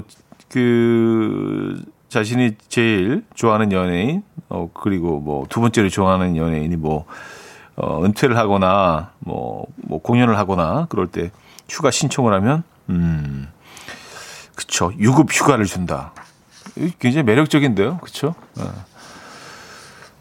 그, 0.50 1.82
자신이 2.08 2.56
제일 2.68 3.24
좋아하는 3.34 3.72
연예인, 3.72 4.22
어, 4.48 4.68
그리고 4.74 5.20
뭐, 5.20 5.46
두 5.48 5.60
번째로 5.60 5.88
좋아하는 5.88 6.36
연예인이 6.36 6.76
뭐, 6.76 7.06
어, 7.82 8.04
은퇴를 8.04 8.36
하거나 8.36 9.12
뭐, 9.20 9.66
뭐 9.76 10.00
공연을 10.02 10.36
하거나 10.36 10.86
그럴 10.90 11.06
때 11.06 11.30
휴가 11.68 11.90
신청을 11.90 12.32
하면 12.34 12.62
음, 12.90 13.48
그쵸 14.54 14.92
유급 14.98 15.32
휴가를 15.32 15.64
준다. 15.64 16.12
굉장히 16.98 17.24
매력적인데요, 17.24 17.98
그쵸? 17.98 18.34
어, 18.58 18.72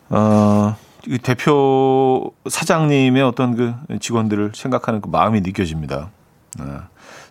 어 0.10 0.76
대표 1.22 2.34
사장님의 2.50 3.24
어떤 3.24 3.56
그 3.56 4.00
직원들을 4.00 4.54
생각하는 4.56 5.02
그 5.02 5.10
마음이 5.10 5.42
느껴집니다. 5.42 6.10
어. 6.60 6.82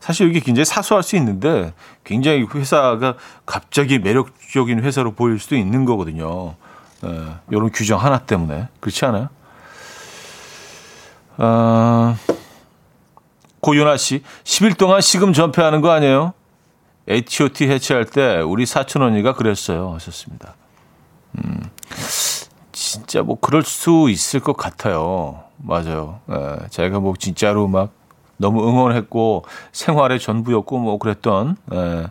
사실 0.01 0.29
이게 0.29 0.41
굉장히 0.41 0.65
사소할 0.67 1.03
수 1.03 1.17
있는데 1.17 1.73
굉장히 2.05 2.47
회사가 2.55 3.15
갑자기 3.47 3.99
매력적인 3.99 4.81
회사로 4.81 5.13
보일 5.13 5.39
수도 5.39 5.57
있는 5.57 5.85
거거든요. 5.85 6.55
어, 7.03 7.41
이런 7.51 7.71
규정 7.73 8.01
하나 8.01 8.19
때문에 8.19 8.69
그렇지 8.81 9.05
않아요? 9.07 9.29
어, 11.39 12.17
고윤아 13.61 13.97
씨, 13.97 14.23
10일 14.45 14.77
동안 14.77 15.01
시금 15.01 15.33
전폐하는 15.33 15.81
거 15.81 15.91
아니에요? 15.91 16.35
H.O.T 17.09 17.69
해체할 17.69 18.05
때 18.05 18.41
우리 18.41 18.67
사촌 18.67 19.03
언니가 19.03 19.33
그랬어요. 19.35 19.95
하셨습니다. 19.95 20.55
음, 21.37 21.71
진짜 22.73 23.23
뭐 23.23 23.39
그럴 23.41 23.63
수 23.63 24.09
있을 24.11 24.41
것 24.41 24.57
같아요. 24.57 25.45
맞아요. 25.57 26.21
예, 26.31 26.69
제가 26.69 27.01
뭐 27.01 27.15
진짜로 27.19 27.67
막 27.67 27.93
너무 28.37 28.69
응원했고 28.69 29.45
생활의 29.73 30.21
전부였고 30.21 30.79
뭐 30.79 30.99
그랬던 30.99 31.57
예, 31.73 32.07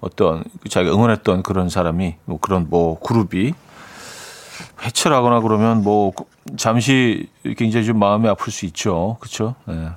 어떤 0.00 0.44
자기가 0.68 0.94
응원했던 0.94 1.42
그런 1.42 1.68
사람이 1.68 2.16
뭐 2.24 2.38
그런 2.40 2.66
뭐 2.70 3.00
그룹이 3.00 3.52
회출하거나 4.82 5.40
그러면 5.40 5.82
뭐 5.82 6.12
잠시 6.56 7.28
굉장히 7.56 7.86
좀 7.86 7.98
마음이 7.98 8.28
아플 8.28 8.52
수 8.52 8.66
있죠. 8.66 9.16
그렇죠? 9.20 9.54
예. 9.68 9.90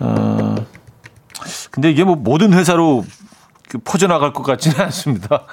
어, 0.00 0.54
근데 1.70 1.90
이게 1.90 2.04
뭐 2.04 2.16
모든 2.16 2.52
회사로 2.52 3.04
그 3.68 3.78
퍼져나갈 3.78 4.32
것 4.32 4.42
같지는 4.42 4.80
않습니다. 4.86 5.44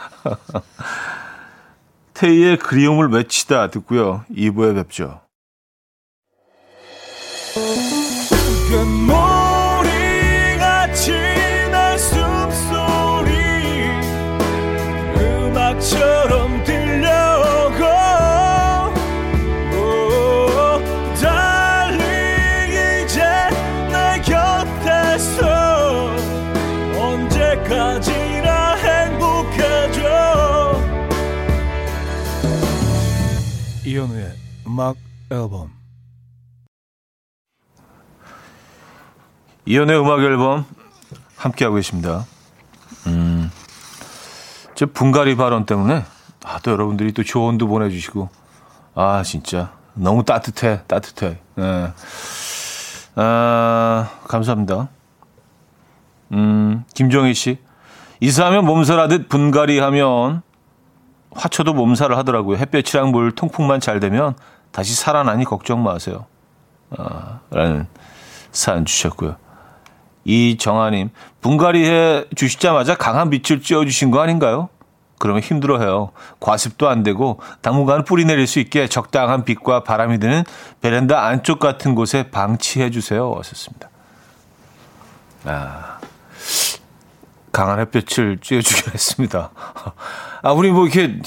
태희의 2.13 2.57
그리움을 2.57 3.09
외치다 3.09 3.69
듣고요. 3.69 4.25
2부에 4.31 4.75
뵙죠. 4.75 5.21
이현우의 33.85 34.31
음악 34.65 34.95
앨범 35.29 35.71
이현우의 39.65 39.99
음악 39.99 40.19
앨범 40.19 40.65
함께하고 41.35 41.75
계십니다. 41.75 42.25
음, 43.07 43.51
저 44.75 44.85
분갈이 44.85 45.35
발언 45.35 45.65
때문에 45.65 46.05
아, 46.45 46.59
또 46.63 46.71
여러분들이 46.71 47.11
또 47.11 47.23
조언도 47.23 47.67
보내주시고 47.67 48.29
아 48.95 49.23
진짜 49.23 49.73
너무 49.93 50.23
따뜻해 50.23 50.83
따뜻해. 50.87 51.39
네. 51.55 51.93
아, 53.15 54.09
감사합니다. 54.25 54.87
음, 56.33 56.83
김종희 56.93 57.33
씨 57.33 57.59
이사하면 58.19 58.65
몸살하듯 58.65 59.29
분갈이 59.29 59.79
하면 59.79 60.41
화초도 61.31 61.73
몸살을 61.73 62.17
하더라고요. 62.17 62.57
햇볕이랑 62.57 63.11
물 63.11 63.31
통풍만 63.31 63.79
잘 63.79 63.99
되면 63.99 64.35
다시 64.71 64.95
살아나니 64.95 65.45
걱정 65.45 65.83
마세요. 65.83 66.25
아, 66.97 67.39
라는 67.51 67.87
사연 68.51 68.85
주셨고요. 68.85 69.35
이정아님, 70.25 71.09
분갈이해 71.41 72.25
주시자마자 72.35 72.95
강한 72.95 73.29
빛을 73.29 73.61
쬐어주신 73.61 74.11
거 74.11 74.19
아닌가요? 74.19 74.69
그러면 75.19 75.41
힘들어해요. 75.41 76.11
과습도 76.39 76.89
안 76.89 77.01
되고 77.03 77.39
당분간 77.61 78.03
뿌리 78.03 78.25
내릴 78.25 78.45
수 78.45 78.59
있게 78.59 78.87
적당한 78.87 79.45
빛과 79.45 79.83
바람이 79.83 80.19
드는 80.19 80.43
베란다 80.81 81.25
안쪽 81.25 81.59
같은 81.59 81.95
곳에 81.95 82.29
방치해 82.29 82.91
주세요. 82.91 83.31
왔었습니다. 83.31 83.89
아, 85.45 85.96
강한 87.57 87.79
햇볕을 87.79 88.37
쬐어주기로 88.37 88.93
했습니다. 88.93 89.49
아, 90.43 90.51
우리 90.51 90.71
뭐 90.71 90.85
이렇게, 90.85 91.19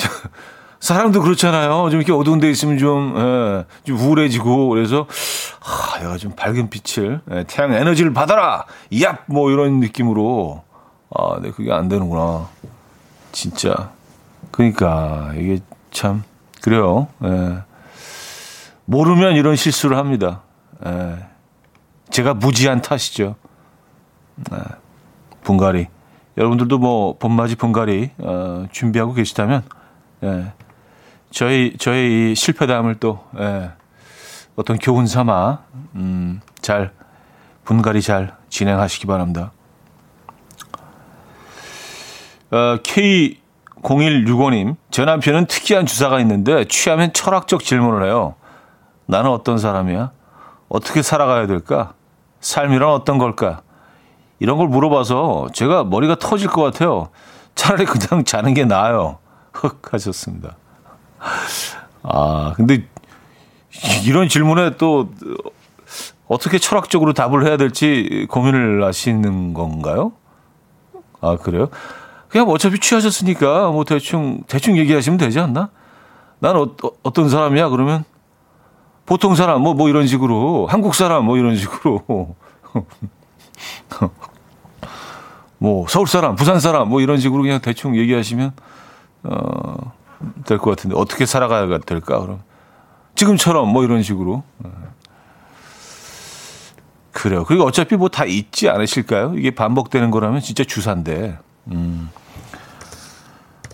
사람도 0.79 1.23
그렇잖아요. 1.23 1.91
좀 1.91 2.01
이렇게 2.01 2.13
어두운 2.13 2.39
데 2.39 2.49
있으면 2.49 2.79
좀, 2.79 3.15
예, 3.17 3.65
좀 3.83 3.99
우울해지고, 3.99 4.69
그래서, 4.69 5.09
아, 5.61 5.99
내가 5.99 6.17
좀 6.19 6.37
밝은 6.37 6.71
빛을, 6.71 7.21
예, 7.33 7.45
태양 7.49 7.73
에너지를 7.75 8.13
받아라! 8.13 8.65
얍! 8.93 9.19
뭐 9.27 9.51
이런 9.51 9.81
느낌으로, 9.81 10.63
아, 11.13 11.41
네, 11.43 11.51
그게 11.51 11.73
안 11.73 11.89
되는구나. 11.89 12.47
진짜. 13.33 13.91
그러니까, 14.53 15.33
이게 15.35 15.59
참, 15.91 16.23
그래요. 16.63 17.09
예. 17.25 17.59
모르면 18.85 19.35
이런 19.35 19.57
실수를 19.57 19.97
합니다. 19.97 20.43
예. 20.87 21.27
제가 22.11 22.35
무지한 22.35 22.83
탓이죠. 22.83 23.35
예. 24.53 24.59
분갈이. 25.43 25.89
여러분들도 26.37 26.79
뭐 26.79 27.17
봄맞이 27.19 27.57
봄가리 27.57 28.11
어, 28.19 28.67
준비하고 28.73 29.15
계시다면 29.15 29.63
예, 30.23 30.53
저희 31.31 31.77
저희 31.79 32.33
이 32.33 32.35
실패담을 32.35 32.97
또 32.97 33.25
예, 33.39 33.71
어떤 34.57 34.79
교훈 34.79 35.07
삼아 35.07 35.59
음, 35.97 36.41
잘 36.61 36.93
분갈이 37.65 38.03
잘 38.03 38.37
진행하시기 38.49 39.07
바랍니다. 39.07 39.53
어, 42.51 42.79
K0165님, 42.83 44.77
제 44.91 45.05
남편은 45.05 45.47
특이한 45.47 45.87
주사가 45.87 46.19
있는데 46.21 46.65
취하면 46.65 47.13
철학적 47.13 47.63
질문을 47.63 48.07
해요. 48.07 48.35
나는 49.07 49.31
어떤 49.31 49.59
사람이야? 49.59 50.11
어떻게 50.69 51.03
살아가야 51.03 51.47
될까? 51.47 51.95
삶이란 52.41 52.89
어떤 52.89 53.19
걸까? 53.19 53.63
이런 54.41 54.57
걸 54.59 54.69
물어봐서 54.69 55.49
제가 55.53 55.85
머리가 55.85 56.17
터질 56.17 56.49
것 56.49 56.63
같아요. 56.63 57.11
차라리 57.55 57.85
그냥 57.85 58.25
자는 58.25 58.55
게 58.55 58.65
나아요. 58.65 59.19
흑 59.53 59.93
하셨습니다. 59.93 60.57
아, 62.03 62.55
근데 62.57 62.85
이런 64.05 64.29
질문에 64.29 64.77
또 64.77 65.11
어떻게 66.27 66.59
철학적으로 66.59 67.13
답을 67.13 67.47
해야 67.47 67.57
될지 67.57 68.27
고민을 68.31 68.83
하시는 68.85 69.53
건가요? 69.53 70.13
아, 71.21 71.37
그래요? 71.37 71.69
그냥 72.29 72.49
어차피 72.49 72.79
취하셨으니까 72.79 73.71
뭐 73.71 73.85
대충, 73.85 74.43
대충 74.47 74.79
얘기하시면 74.79 75.19
되지 75.19 75.39
않나? 75.41 75.69
난 76.39 76.57
어, 76.57 76.71
어떤 77.03 77.29
사람이야? 77.29 77.69
그러면 77.69 78.05
보통 79.05 79.35
사람, 79.35 79.61
뭐, 79.61 79.75
뭐 79.75 79.89
이런 79.89 80.07
식으로. 80.07 80.67
한국 80.69 80.95
사람, 80.95 81.25
뭐 81.27 81.37
이런 81.37 81.57
식으로. 81.57 82.37
뭐 85.63 85.87
서울 85.89 86.07
사람, 86.07 86.37
부산 86.37 86.59
사람 86.59 86.89
뭐 86.89 87.01
이런 87.03 87.19
식으로 87.19 87.43
그냥 87.43 87.61
대충 87.61 87.95
얘기하시면 87.97 88.53
어, 89.25 89.93
될 90.47 90.59
것 90.59 90.71
같은데 90.71 90.97
어떻게 90.97 91.27
살아가야 91.27 91.67
될까 91.81 92.19
그럼 92.21 92.41
지금처럼 93.15 93.69
뭐 93.69 93.85
이런 93.85 94.03
식으로 94.03 94.43
어. 94.65 94.71
그래요. 97.13 97.45
그리고 97.45 97.65
어차피 97.65 97.97
뭐다 97.97 98.25
있지 98.25 98.71
않으실까요? 98.71 99.35
이게 99.37 99.51
반복되는 99.51 100.11
거라면 100.11 100.41
진짜 100.41 100.65
주사인데. 100.65 101.39
음. 101.73 102.09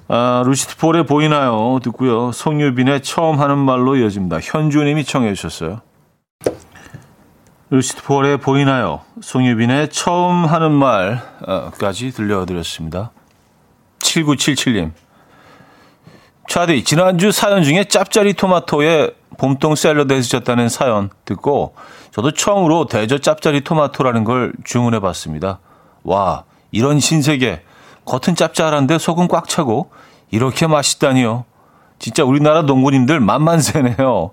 아, 0.08 0.42
루시트 0.44 0.76
폴에 0.78 1.04
보이나요? 1.04 1.78
듣고요. 1.82 2.32
송유빈의 2.32 3.02
처음 3.02 3.38
하는 3.38 3.58
말로 3.58 3.94
이어집니다. 3.96 4.38
현주님이 4.42 5.04
청해 5.04 5.34
주셨어요. 5.34 5.82
루시트 7.68 8.04
폴의 8.04 8.36
보이나요? 8.36 9.00
송유빈의 9.20 9.88
처음 9.90 10.44
하는 10.44 10.70
말까지 10.70 12.12
들려드렸습니다. 12.12 13.10
7977님. 13.98 14.92
차디, 16.48 16.84
지난주 16.84 17.32
사연 17.32 17.64
중에 17.64 17.84
짭짜리 17.84 18.34
토마토에 18.34 19.10
봄동 19.36 19.74
샐러드에 19.74 20.22
쓰셨다는 20.22 20.68
사연 20.68 21.10
듣고 21.24 21.74
저도 22.12 22.30
처음으로 22.30 22.86
대저 22.86 23.18
짭짜리 23.18 23.62
토마토라는 23.62 24.22
걸 24.22 24.52
주문해 24.64 25.00
봤습니다. 25.00 25.58
와, 26.04 26.44
이런 26.70 27.00
신세계. 27.00 27.64
겉은 28.04 28.36
짭짤한데 28.36 28.98
속은 28.98 29.26
꽉 29.26 29.48
차고 29.48 29.90
이렇게 30.30 30.68
맛있다니요. 30.68 31.44
진짜 31.98 32.24
우리나라 32.24 32.62
농부님들 32.62 33.20
만만세네요. 33.20 34.30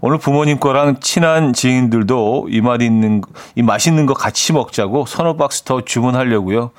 오늘 0.00 0.18
부모님 0.18 0.60
거랑 0.60 1.00
친한 1.00 1.52
지인들도 1.52 2.48
이맛 2.50 2.82
있는 2.82 3.22
이 3.54 3.62
맛있는 3.62 4.06
거 4.06 4.14
같이 4.14 4.52
먹자고 4.52 5.06
서너 5.06 5.36
박스 5.36 5.62
더 5.62 5.80
주문하려고요. 5.80 6.70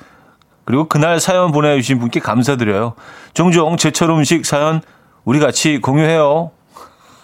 그리고 0.64 0.86
그날 0.86 1.18
사연 1.18 1.50
보내주신 1.50 1.98
분께 1.98 2.20
감사드려요. 2.20 2.94
종종 3.34 3.76
제철 3.76 4.10
음식 4.10 4.46
사연 4.46 4.80
우리 5.24 5.40
같이 5.40 5.78
공유해요. 5.78 6.52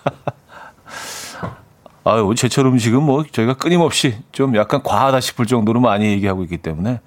아유, 2.05 2.35
제철 2.37 2.67
음식은 2.67 3.03
뭐 3.03 3.25
저희가 3.31 3.55
끊임없이 3.55 4.17
좀 4.33 4.57
약간 4.57 4.83
과하다 4.83 5.21
싶을 5.21 5.47
정도로 5.47 5.81
많이 5.81 6.07
얘기하고 6.07 6.43
있기 6.43 6.59
때문에 6.59 7.01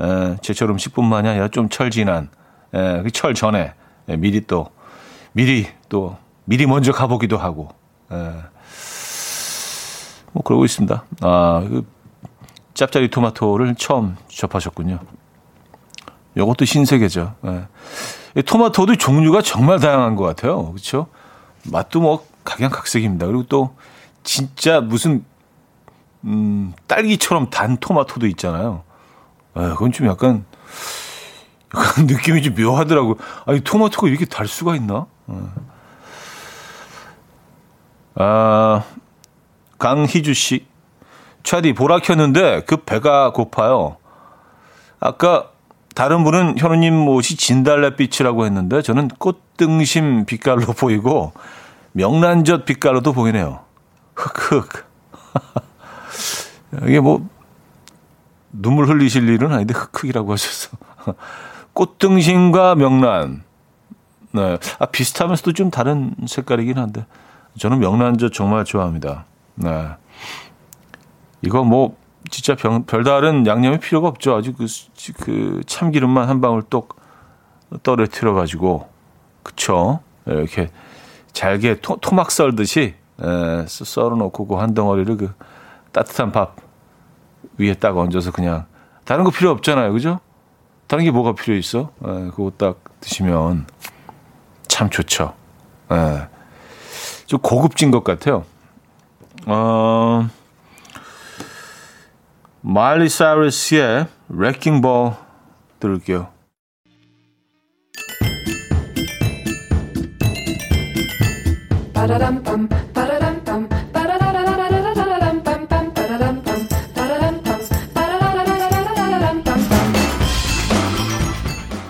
에, 0.00 0.36
제철 0.42 0.70
음식뿐만이 0.70 1.28
아니라 1.28 1.48
좀 1.48 1.68
철진한 1.68 2.28
에, 2.72 3.02
그철 3.02 3.34
전에 3.34 3.72
에, 4.08 4.16
미리 4.16 4.42
또 4.42 4.68
미리 5.34 5.66
또 5.88 6.16
미리 6.44 6.64
먼저 6.64 6.92
가보기도 6.92 7.36
하고 7.36 7.68
예. 8.12 8.34
뭐 10.32 10.42
그러고 10.42 10.64
있습니다. 10.64 11.04
아, 11.20 11.66
그 11.68 11.86
짭짜리 12.74 13.10
토마토를 13.10 13.74
처음 13.74 14.16
접하셨군요. 14.28 14.98
요것도 16.36 16.64
신세계죠. 16.64 17.34
예. 17.46 18.42
토마토도 18.42 18.96
종류가 18.96 19.42
정말 19.42 19.78
다양한 19.78 20.16
것 20.16 20.24
같아요. 20.24 20.70
그렇죠? 20.72 21.06
맛도 21.64 22.00
뭐 22.00 22.26
각양각색입니다. 22.44 23.26
그리고 23.26 23.44
또 23.44 23.76
진짜 24.22 24.80
무슨 24.80 25.24
음, 26.24 26.72
딸기처럼 26.86 27.50
단 27.50 27.76
토마토도 27.76 28.26
있잖아요. 28.28 28.82
예, 29.56 29.60
그건 29.70 29.92
좀 29.92 30.06
약간 30.06 30.44
약간 31.74 32.06
느낌이 32.06 32.42
좀 32.42 32.54
묘하더라고. 32.54 33.18
아니 33.46 33.60
토마토가 33.60 34.08
이렇게 34.08 34.24
달 34.26 34.46
수가 34.46 34.76
있나? 34.76 35.06
예. 35.30 35.34
아 38.16 38.84
강희주 39.78 40.34
씨, 40.34 40.66
차디 41.42 41.74
보라 41.74 41.98
켰는데 41.98 42.62
그 42.66 42.76
배가 42.76 43.32
고파요. 43.32 43.96
아까 45.00 45.50
다른 45.94 46.24
분은 46.24 46.58
현우님 46.58 47.08
옷이 47.08 47.36
진달래빛이라고 47.36 48.46
했는데 48.46 48.82
저는 48.82 49.08
꽃등심 49.08 50.24
빛깔로 50.26 50.72
보이고 50.78 51.32
명란젓 51.92 52.64
빛깔로도 52.64 53.12
보이네요. 53.12 53.60
흑흑. 54.16 54.84
이게 56.86 57.00
뭐 57.00 57.28
눈물 58.50 58.88
흘리실 58.88 59.28
일은 59.28 59.52
아닌데 59.52 59.74
흑흑이라고 59.74 60.32
하셔서 60.32 60.76
꽃등심과 61.74 62.76
명란. 62.76 63.44
네. 64.34 64.58
아, 64.80 64.86
비슷하면서도 64.86 65.52
좀 65.52 65.70
다른 65.70 66.12
색깔이긴 66.26 66.76
한데 66.76 67.06
저는 67.56 67.78
명란젓 67.78 68.32
정말 68.32 68.64
좋아합니다. 68.64 69.26
네. 69.54 69.88
이거 71.42 71.62
뭐 71.62 71.96
진짜 72.30 72.56
병, 72.56 72.84
별다른 72.84 73.46
양념이 73.46 73.78
필요가 73.78 74.08
없죠. 74.08 74.34
아주 74.34 74.52
그, 74.54 74.66
그 75.20 75.60
참기름만 75.66 76.28
한 76.28 76.40
방울 76.40 76.62
똑 76.62 76.96
떨어뜨려 77.84 78.34
가지고 78.34 78.88
그쵸? 79.44 80.00
이렇게 80.26 80.70
잘게 81.32 81.80
토, 81.80 81.96
토막 81.96 82.30
썰듯이 82.30 82.94
에, 83.22 83.66
썰어 83.68 84.16
놓고 84.16 84.46
그 84.48 84.56
한 84.56 84.74
덩어리를 84.74 85.16
그 85.16 85.32
따뜻한 85.92 86.32
밥 86.32 86.56
위에 87.58 87.74
딱 87.74 87.96
얹어서 87.96 88.32
그냥 88.32 88.64
다른 89.04 89.22
거 89.22 89.30
필요 89.30 89.50
없잖아요. 89.50 89.92
그죠? 89.92 90.18
다른 90.88 91.04
게 91.04 91.12
뭐가 91.12 91.34
필요 91.34 91.56
있어? 91.56 91.90
에, 92.04 92.30
그거 92.30 92.50
딱 92.56 92.82
드시면 93.00 93.66
참 94.74 94.90
좋죠. 94.90 95.32
에, 95.92 96.26
좀 97.26 97.38
고급진 97.38 97.92
것 97.92 98.02
같아요. 98.02 98.44
어, 99.46 100.28
마일리 102.60 103.08
사이러스의 103.08 104.08
레킹 104.30 104.80
볼 104.80 105.12
들을게요. 105.78 106.26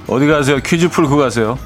어디 0.06 0.26
가세요? 0.26 0.58
퀴즈 0.62 0.90
풀고 0.90 1.16
가세요. 1.16 1.58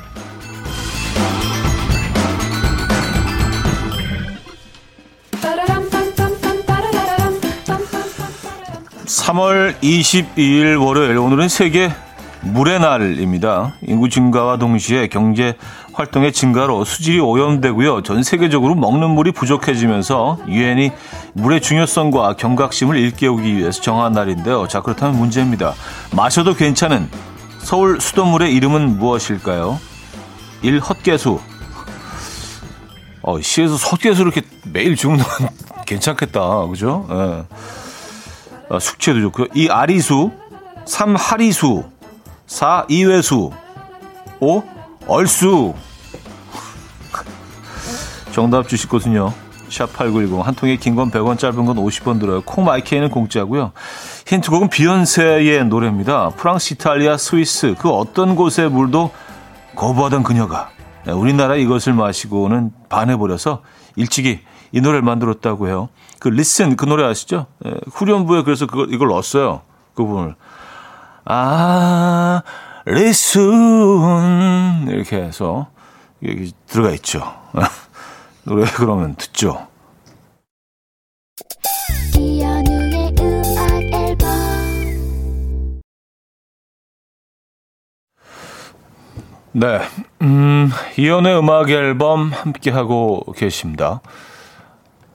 3월 9.29 9.79
22일 9.81 10.83
월요일 10.83 11.19
오늘은 11.19 11.49
세계 11.49 11.93
물의 12.41 12.81
날입니다. 12.81 13.75
인구 13.83 14.09
증가와 14.09 14.57
동시에 14.57 15.09
경제 15.09 15.55
활동의 15.93 16.33
증가로 16.33 16.87
수질이 16.87 17.21
오염되고요. 17.21 18.05
전 18.05 18.23
세계적으로 18.23 18.75
먹는 18.75 19.11
물이 19.11 19.33
부족해지면서 19.33 20.39
유엔이 20.49 20.93
물의 21.35 21.61
중요성과 21.61 22.37
경각심을 22.37 22.97
일깨우기 22.97 23.55
위해서 23.55 23.83
정한 23.83 24.13
날인데요. 24.13 24.67
자 24.67 24.81
그렇다면 24.81 25.19
문제입니다. 25.19 25.75
마셔도 26.17 26.55
괜찮은 26.55 27.11
서울 27.59 28.01
수돗물의 28.01 28.55
이름은 28.55 28.99
무엇일까요? 28.99 29.79
1. 30.63 30.81
헛개수 30.81 31.39
어, 33.21 33.41
시에서 33.43 33.75
헛개수 33.75 34.23
이렇게 34.23 34.41
매일 34.73 34.97
건 34.97 35.19
괜찮겠다. 35.85 36.67
그죠? 36.69 37.07
예. 37.11 37.88
어, 38.69 38.79
숙취에도 38.79 39.21
좋고요. 39.21 39.47
이 39.55 39.69
아리수, 39.69 40.31
3 40.85 41.17
하리수, 41.17 41.85
4 42.47 42.87
이회수, 42.89 43.51
5 44.41 44.63
얼수. 45.07 45.75
정답 48.33 48.69
주실 48.69 48.89
곳은요. 48.89 49.33
샵8910 49.69 50.43
한 50.43 50.55
통에 50.55 50.77
긴 50.77 50.95
건 50.97 51.11
100원 51.11 51.39
짧은 51.39 51.65
건 51.67 51.77
50원 51.77 52.21
들어요. 52.21 52.41
콩마이케이는 52.43 53.11
공짜고요. 53.11 53.73
힌트곡은 54.27 54.71
비욘세의 54.71 55.67
노래입니다. 55.67 56.31
프랑스, 56.31 56.75
이탈리아, 56.75 57.17
스위스 57.19 57.75
그 57.79 57.91
어떤 57.91 58.35
곳의 58.35 58.71
물도 58.71 59.11
거부하던 59.77 60.23
그녀가 60.23 60.71
네, 61.05 61.13
우리나라 61.13 61.57
이것을 61.57 61.93
마시고는 61.93 62.71
반해버려서 62.89 63.63
일찍이 63.97 64.41
이 64.73 64.81
노래를 64.81 65.03
만들었다고 65.03 65.69
해요. 65.69 65.89
그 66.19 66.29
Listen 66.29 66.77
그 66.77 66.85
노래 66.85 67.05
아시죠? 67.05 67.47
예, 67.65 67.75
후렴부에 67.93 68.43
그래서 68.43 68.67
그걸 68.67 68.93
이걸 68.93 69.09
넣었어요. 69.09 69.63
그 69.95 70.05
부분을. 70.05 70.35
아, 71.25 72.43
Listen 72.87 74.89
이렇게 74.89 75.17
해서 75.17 75.69
여기 76.25 76.53
들어가 76.67 76.91
있죠. 76.91 77.23
노래 78.45 78.65
그러면 78.75 79.15
듣죠. 79.17 79.67
네, 89.53 89.81
음, 90.23 90.71
이연의 90.97 91.39
음악 91.39 91.71
앨범 91.71 92.33
함께 92.33 92.71
하고 92.71 93.25
계십니다. 93.37 94.01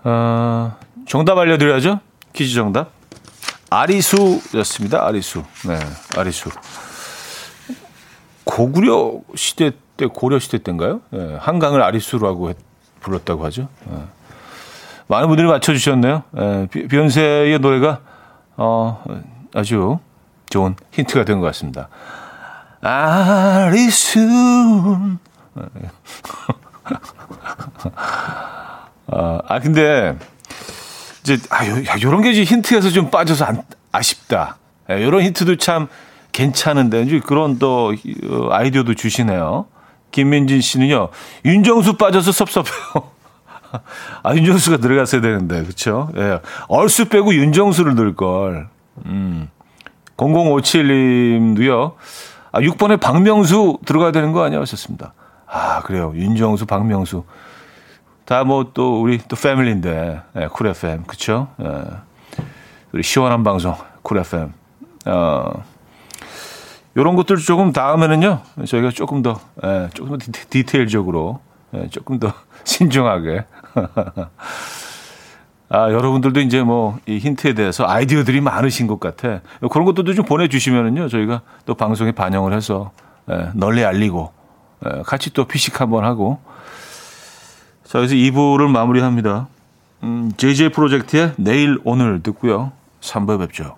어, 0.04 0.76
정답 1.08 1.38
알려드려야죠. 1.38 2.00
퀴즈 2.34 2.56
정답. 2.56 2.92
아리수였습니다. 3.70 5.06
아리수. 5.06 5.44
네, 5.68 5.80
아리수. 6.18 6.50
고구려 8.44 9.14
시대 9.36 9.72
때, 9.98 10.06
고려 10.06 10.40
시대 10.40 10.58
때인가요? 10.60 11.02
네, 11.12 11.38
한강을 11.40 11.82
아리수라고 11.82 12.50
했, 12.50 12.58
불렀다고 13.00 13.46
하죠. 13.46 13.68
네. 13.86 14.04
많은 15.08 15.28
분들이 15.28 15.48
맞춰주셨네요. 15.48 16.24
네, 16.32 16.68
비욘세의 16.68 17.60
노래가 17.60 18.00
어, 18.58 19.04
아주 19.54 20.00
좋은 20.50 20.76
힌트가 20.92 21.26
된 21.26 21.40
것 21.40 21.46
같습니다. 21.48 21.88
아리수. 22.82 24.20
네. 29.14 29.20
아, 29.20 29.40
아 29.48 29.60
근데 29.60 30.18
이제 31.22 31.38
아, 31.50 31.68
요, 31.68 31.76
요런 32.02 32.22
게 32.22 32.32
이제 32.32 32.44
힌트에서 32.44 32.90
좀 32.90 33.10
빠져서 33.10 33.46
안, 33.46 33.64
아쉽다. 33.92 34.58
예, 34.90 35.04
요런 35.04 35.24
힌트도 35.24 35.58
참 35.58 35.88
괜찮은데 36.32 37.04
이제 37.04 37.20
그런 37.20 37.60
또 37.60 37.94
어, 38.30 38.48
아이디어도 38.52 38.96
주시네요. 38.96 39.68
김민진 40.12 40.62
씨는요. 40.62 41.10
윤정수 41.46 41.98
빠져서 41.98 42.32
섭섭해요. 42.32 43.12
아, 44.24 44.36
윤정수가 44.36 44.78
들어갔어야 44.78 45.22
되는데. 45.22 45.64
그렇죠? 45.64 46.10
예. 46.18 46.40
얼수 46.68 47.06
빼고 47.10 47.34
윤정수를 47.34 47.96
넣을 47.96 48.16
걸. 48.16 48.68
음. 49.06 49.50
0057님도요. 50.18 51.94
아, 52.52 52.60
6번에 52.60 53.00
박명수 53.00 53.80
들어가야 53.86 54.12
되는 54.12 54.32
거 54.32 54.44
아니야? 54.44 54.62
하셨습니다. 54.62 55.14
아, 55.48 55.82
그래요. 55.82 56.14
윤정수, 56.16 56.68
박명수. 56.68 57.24
다 58.26 58.44
뭐 58.44 58.72
또 58.74 59.02
우리 59.02 59.18
또 59.18 59.36
패밀리인데 59.36 60.22
예, 60.38 60.48
쿨 60.48 60.68
FM 60.68 61.04
그쵸? 61.04 61.48
예. 61.62 61.84
우리 62.94 63.04
시원한 63.04 63.44
방송 63.44 63.76
쿨 64.02 64.18
FM 64.20 64.54
어, 65.06 65.64
요런 66.96 67.16
것들 67.16 67.38
조금 67.38 67.72
다음에는요 67.74 68.42
저희가 68.66 68.92
조금 68.92 69.22
더 69.22 69.40
예, 69.64 69.90
조금 69.94 70.18
더 70.18 70.26
디테일적으로 70.50 71.40
예, 71.74 71.88
조금 71.90 72.20
더 72.20 72.34
신중하게 72.64 73.46
아 75.70 75.92
여러분들도 75.92 76.40
이제 76.42 76.62
뭐 76.64 77.00
이 77.08 77.18
힌트에 77.18 77.54
대해서 77.54 77.86
아이디어들이 77.88 78.42
많으신 78.42 78.88
것 78.88 79.00
같아 79.00 79.42
그런 79.72 79.86
것들도 79.86 80.14
좀 80.14 80.24
보내주시면은요 80.26 81.10
저희가 81.10 81.42
또 81.66 81.74
방송에 81.76 82.12
반영을 82.14 82.54
해서 82.54 82.92
예, 83.30 83.50
널리 83.54 83.84
알리고 83.84 84.32
예, 84.86 85.02
같이 85.04 85.34
또 85.34 85.46
피식 85.46 85.82
한번 85.82 86.06
하고 86.06 86.40
자, 87.94 88.00
그래서 88.00 88.16
2부를 88.16 88.72
마무리합니다. 88.72 89.48
음, 90.02 90.32
JJ 90.36 90.70
프로젝트의 90.70 91.34
내일 91.38 91.78
오늘 91.84 92.24
듣고요. 92.24 92.72
3부에 93.02 93.38
뵙죠. 93.38 93.78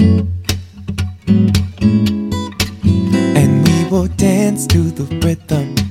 음. 0.00 0.26
dance 4.16 4.66
to 4.68 4.90
the 4.94 5.06
rhythm. 5.18 5.85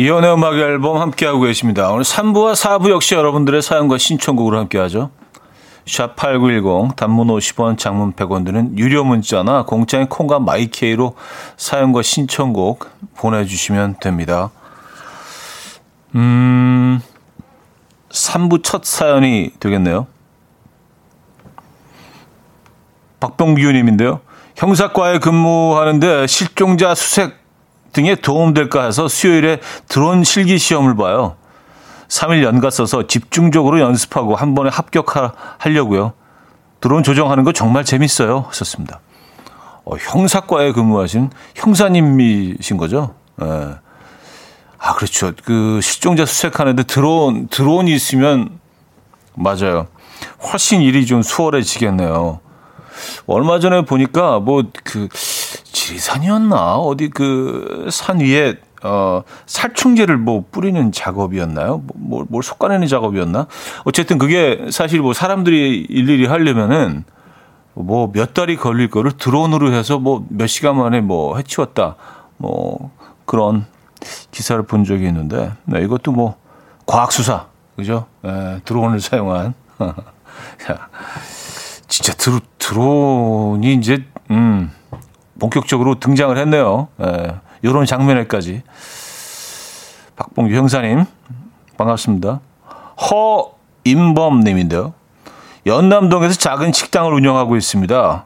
이연의 0.00 0.32
음악 0.32 0.54
앨범 0.54 0.96
함께하고 0.96 1.40
계십니다. 1.40 1.90
오늘 1.90 2.04
3부와 2.04 2.54
4부 2.54 2.88
역시 2.88 3.14
여러분들의 3.14 3.60
사연과 3.60 3.98
신청곡으로 3.98 4.56
함께하죠. 4.56 5.10
샵8910 5.84 6.96
단문 6.96 7.28
50원 7.28 7.76
장문 7.76 8.14
100원 8.14 8.46
드는 8.46 8.78
유료 8.78 9.04
문자나 9.04 9.66
공짜인 9.66 10.06
콩과 10.06 10.38
마이케이로 10.38 11.16
사연과 11.58 12.00
신청곡 12.00 12.88
보내주시면 13.14 13.96
됩니다. 14.00 14.50
음, 16.14 17.02
3부 18.08 18.64
첫 18.64 18.86
사연이 18.86 19.50
되겠네요. 19.60 20.06
박병규 23.20 23.70
님인데요. 23.70 24.20
형사과에 24.56 25.18
근무하는데 25.18 26.26
실종자 26.26 26.94
수색 26.94 27.39
등에 27.92 28.14
도움될까 28.16 28.84
해서 28.84 29.08
수요일에 29.08 29.60
드론 29.88 30.24
실기 30.24 30.58
시험을 30.58 30.96
봐요. 30.96 31.36
3일 32.08 32.42
연가 32.42 32.70
써서 32.70 33.06
집중적으로 33.06 33.80
연습하고 33.80 34.34
한 34.34 34.54
번에 34.54 34.70
합격하려고요. 34.70 36.12
드론 36.80 37.02
조정하는 37.02 37.44
거 37.44 37.52
정말 37.52 37.84
재밌어요. 37.84 38.46
하셨습니다. 38.48 39.00
어, 39.84 39.96
형사과에 39.96 40.72
근무하신 40.72 41.30
형사님이신 41.54 42.76
거죠? 42.76 43.14
예. 43.42 43.74
아, 44.78 44.94
그렇죠. 44.94 45.32
그 45.44 45.80
실종자 45.82 46.24
수색하는데 46.24 46.84
드론, 46.84 47.48
드론이 47.48 47.92
있으면 47.94 48.58
맞아요. 49.34 49.88
훨씬 50.42 50.80
일이 50.80 51.06
좀 51.06 51.22
수월해지겠네요. 51.22 52.40
얼마 53.26 53.58
전에 53.58 53.84
보니까 53.84 54.40
뭐 54.40 54.62
그 54.84 55.08
지리산이었나 55.64 56.76
어디 56.76 57.08
그 57.08 57.88
산 57.90 58.20
위에 58.20 58.54
어 58.82 59.22
살충제를 59.46 60.16
뭐 60.16 60.44
뿌리는 60.50 60.90
작업이었나요? 60.92 61.82
뭐, 61.94 62.24
뭘 62.28 62.42
솎아내는 62.42 62.86
작업이었나? 62.86 63.46
어쨌든 63.84 64.16
그게 64.18 64.66
사실 64.70 65.00
뭐 65.00 65.12
사람들이 65.12 65.86
일일이 65.88 66.26
하려면은 66.26 67.04
뭐 67.74 68.10
몇 68.12 68.32
달이 68.34 68.56
걸릴 68.56 68.88
거를 68.90 69.12
드론으로 69.12 69.72
해서 69.72 69.98
뭐 69.98 70.24
몇 70.30 70.46
시간 70.46 70.76
만에 70.76 71.00
뭐 71.00 71.36
해치웠다. 71.36 71.96
뭐 72.38 72.90
그런 73.26 73.66
기사를 74.30 74.62
본 74.62 74.84
적이 74.84 75.06
있는데 75.08 75.52
네, 75.64 75.82
이것도 75.82 76.12
뭐 76.12 76.36
과학 76.86 77.12
수사 77.12 77.46
그죠? 77.76 78.06
예, 78.24 78.60
드론을 78.64 79.00
사용한 79.00 79.54
진짜 81.90 82.14
드로, 82.14 82.40
드론이 82.58 83.74
이제 83.74 84.04
음, 84.30 84.70
본격적으로 85.40 85.98
등장을 85.98 86.34
했네요. 86.38 86.88
예, 87.02 87.34
이런 87.62 87.84
장면에까지 87.84 88.62
박봉규 90.14 90.54
형사님 90.54 91.04
반갑습니다. 91.76 92.40
허임범님인데요. 93.84 94.94
연남동에서 95.66 96.34
작은 96.38 96.72
식당을 96.72 97.12
운영하고 97.12 97.56
있습니다. 97.56 98.24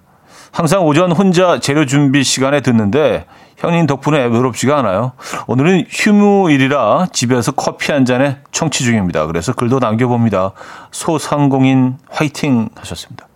항상 0.53 0.87
오전 0.87 1.11
혼자 1.11 1.59
재료 1.59 1.87
준비 1.87 2.23
시간에 2.23 2.61
듣는데 2.61 3.25
형님 3.57 3.87
덕분에 3.87 4.27
외롭지가 4.27 4.79
않아요. 4.79 5.13
오늘은 5.47 5.87
휴무일이라 5.89 7.07
집에서 7.13 7.53
커피 7.53 7.93
한 7.93 8.05
잔에 8.05 8.41
청취 8.53 8.85
중입니다. 8.85 9.27
그래서 9.27 9.55
글도 9.55 9.79
남겨봅니다. 9.79 10.53
소상공인 10.91 11.97
화이팅 12.11 12.69
하셨습니다. 12.77 13.27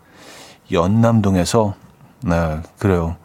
연남동에서 0.73 1.75
네 2.25 2.61
그래요. 2.79 3.17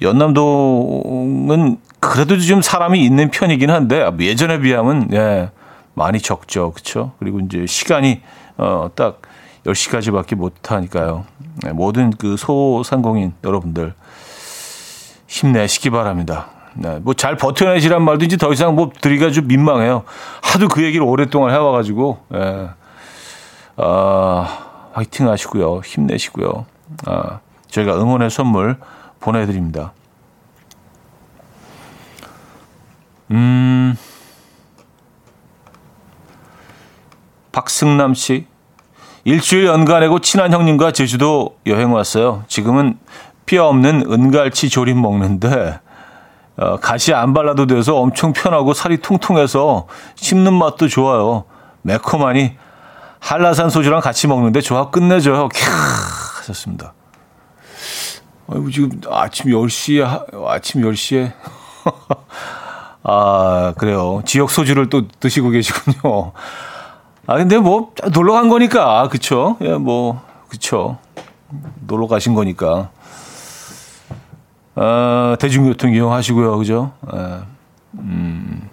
연남동은 0.00 1.78
그래도 2.00 2.38
좀 2.38 2.62
사람이 2.62 3.04
있는 3.04 3.30
편이긴 3.30 3.70
한데 3.70 4.10
예전에 4.20 4.60
비하면 4.60 5.12
예 5.12 5.50
많이 5.94 6.20
적죠, 6.20 6.72
그렇죠? 6.72 7.12
그리고 7.18 7.40
이제 7.40 7.66
시간이 7.66 8.20
어 8.56 8.88
딱 8.94 9.22
10시까지밖에 9.66 10.34
못 10.34 10.70
하니까요. 10.70 11.24
네, 11.62 11.72
모든 11.72 12.10
그 12.10 12.36
소상공인 12.36 13.32
여러분들 13.42 13.94
힘내시기 15.26 15.90
바랍니다. 15.90 16.48
네, 16.74 16.98
뭐 16.98 17.14
잘 17.14 17.36
버텨내시란 17.36 18.02
말도 18.02 18.24
이제 18.24 18.36
더 18.36 18.52
이상 18.52 18.74
뭐 18.74 18.90
드리기가 19.00 19.30
좀 19.30 19.46
민망해요. 19.46 20.04
하도 20.42 20.68
그 20.68 20.82
얘기를 20.84 21.06
오랫동안 21.06 21.52
해와가지고, 21.52 22.18
예. 22.34 22.68
아, 23.76 24.63
화이팅 24.94 25.28
하시고요. 25.28 25.80
힘내시고요. 25.84 26.66
아, 27.06 27.40
저희가 27.68 27.96
응원의 28.00 28.30
선물 28.30 28.78
보내드립니다. 29.18 29.92
음, 33.32 33.96
박승남 37.50 38.14
씨. 38.14 38.46
일주일 39.24 39.66
연간내고 39.66 40.20
친한 40.20 40.52
형님과 40.52 40.92
제주도 40.92 41.56
여행 41.66 41.92
왔어요. 41.92 42.44
지금은 42.46 42.98
뼈 43.46 43.66
없는 43.66 44.04
은갈치 44.10 44.68
조림 44.68 45.00
먹는데 45.00 45.80
어, 46.56 46.76
가시 46.76 47.12
안 47.14 47.32
발라도 47.34 47.66
돼서 47.66 47.96
엄청 47.96 48.32
편하고 48.32 48.74
살이 48.74 48.98
통통해서 48.98 49.88
씹는 50.14 50.52
맛도 50.52 50.86
좋아요. 50.86 51.44
매콤하니 51.82 52.56
한라산 53.24 53.70
소주랑 53.70 54.02
같이 54.02 54.26
먹는데 54.26 54.60
조합 54.60 54.90
끝내줘요. 54.90 55.48
캬 55.48 55.70
하셨습니다. 56.40 56.92
아이고 58.46 58.70
지금 58.70 59.00
아침 59.10 59.50
10시에 59.50 60.46
아침 60.46 60.82
10시에 60.82 61.32
아 63.02 63.72
그래요. 63.78 64.20
지역 64.26 64.50
소주를 64.50 64.90
또 64.90 65.08
드시고 65.08 65.48
계시군요. 65.48 66.32
아 67.26 67.36
근데 67.38 67.56
뭐 67.56 67.92
놀러 68.12 68.34
간 68.34 68.50
거니까 68.50 69.08
그쵸? 69.08 69.56
예, 69.62 69.72
뭐 69.72 70.20
그쵸. 70.50 70.98
놀러 71.86 72.06
가신 72.06 72.34
거니까. 72.34 72.90
어, 74.76 75.34
대중교통 75.38 75.94
이용하시고요. 75.94 76.58
그죠? 76.58 76.92
에, 77.10 77.38
음, 77.94 78.68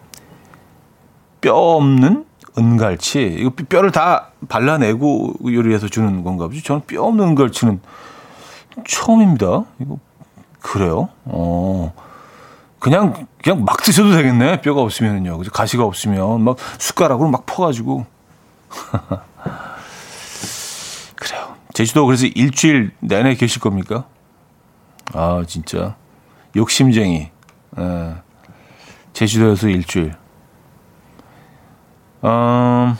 뼈 1.39 1.55
없는 1.55 2.25
은갈치. 2.57 3.37
이거 3.39 3.51
뼈를 3.69 3.91
다 3.91 4.30
발라내고 4.49 5.33
요리해서 5.45 5.87
주는 5.87 6.23
건가 6.23 6.47
보지. 6.47 6.63
저는 6.63 6.81
뼈 6.87 7.03
없는 7.03 7.29
은갈치는 7.29 7.81
처음입니다. 8.87 9.65
이거, 9.79 9.97
그래요? 10.61 11.09
어. 11.25 11.93
그냥, 12.79 13.27
그냥 13.43 13.63
막 13.63 13.81
드셔도 13.83 14.11
되겠네. 14.11 14.61
뼈가 14.61 14.81
없으면요. 14.81 15.37
그죠? 15.37 15.51
가시가 15.51 15.83
없으면 15.83 16.41
막 16.41 16.57
숟가락으로 16.79 17.29
막 17.29 17.45
퍼 17.45 17.65
가지고. 17.65 18.05
그래요. 21.15 21.55
제주도 21.73 22.05
그래서 22.05 22.25
일주일 22.27 22.91
내내 22.99 23.35
계실 23.35 23.61
겁니까? 23.61 24.05
아, 25.13 25.43
진짜. 25.47 25.95
욕심쟁이. 26.55 27.29
예. 27.79 28.15
제주도에서 29.13 29.67
일주일. 29.69 30.15
음, 32.23 32.97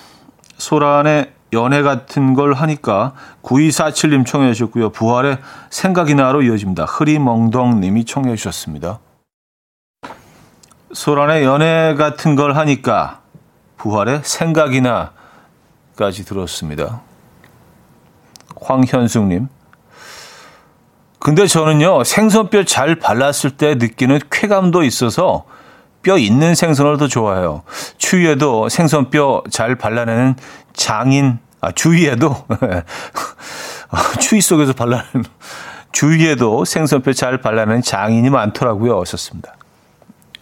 소란의 0.61 1.31
연애 1.53 1.81
같은 1.81 2.35
걸 2.35 2.53
하니까 2.53 3.13
9247님 3.41 4.27
청해 4.27 4.53
주셨고요. 4.53 4.91
부활의 4.91 5.39
생각이 5.71 6.13
나로 6.13 6.43
이어집니다. 6.43 6.85
흐리멍덩님이 6.85 8.05
청해 8.05 8.35
주셨습니다. 8.35 8.99
소란의 10.93 11.43
연애 11.45 11.95
같은 11.95 12.35
걸 12.35 12.55
하니까 12.55 13.21
부활의 13.77 14.21
생각이 14.23 14.81
나까지 14.81 16.25
들었습니다. 16.25 17.01
황현숙님. 18.61 19.47
근데 21.17 21.47
저는요, 21.47 22.03
생선뼈 22.03 22.65
잘 22.65 22.95
발랐을 22.95 23.57
때 23.57 23.75
느끼는 23.75 24.19
쾌감도 24.29 24.83
있어서 24.83 25.43
뼈 26.03 26.17
있는 26.17 26.55
생선을 26.55 26.97
더 26.97 27.07
좋아해요. 27.07 27.63
추위에도 27.97 28.69
생선 28.69 29.09
뼈 29.09 29.43
잘 29.49 29.75
발라내는 29.75 30.35
장인, 30.73 31.39
아, 31.61 31.71
주위에도, 31.71 32.35
추위 34.19 34.41
속에서 34.41 34.73
발라내는, 34.73 35.25
주위에도 35.91 36.65
생선 36.65 37.01
뼈 37.01 37.13
잘 37.13 37.39
발라내는 37.39 37.81
장인이 37.81 38.29
많더라고요. 38.29 38.97
어셨습니다. 38.99 39.55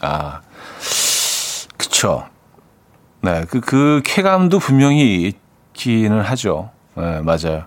아, 0.02 0.42
그쵸. 1.78 2.26
네, 3.22 3.44
그, 3.50 3.60
그 3.60 4.02
쾌감도 4.06 4.60
분명히 4.60 5.34
있기는 5.74 6.22
하죠. 6.22 6.70
네, 6.96 7.20
맞아요. 7.22 7.66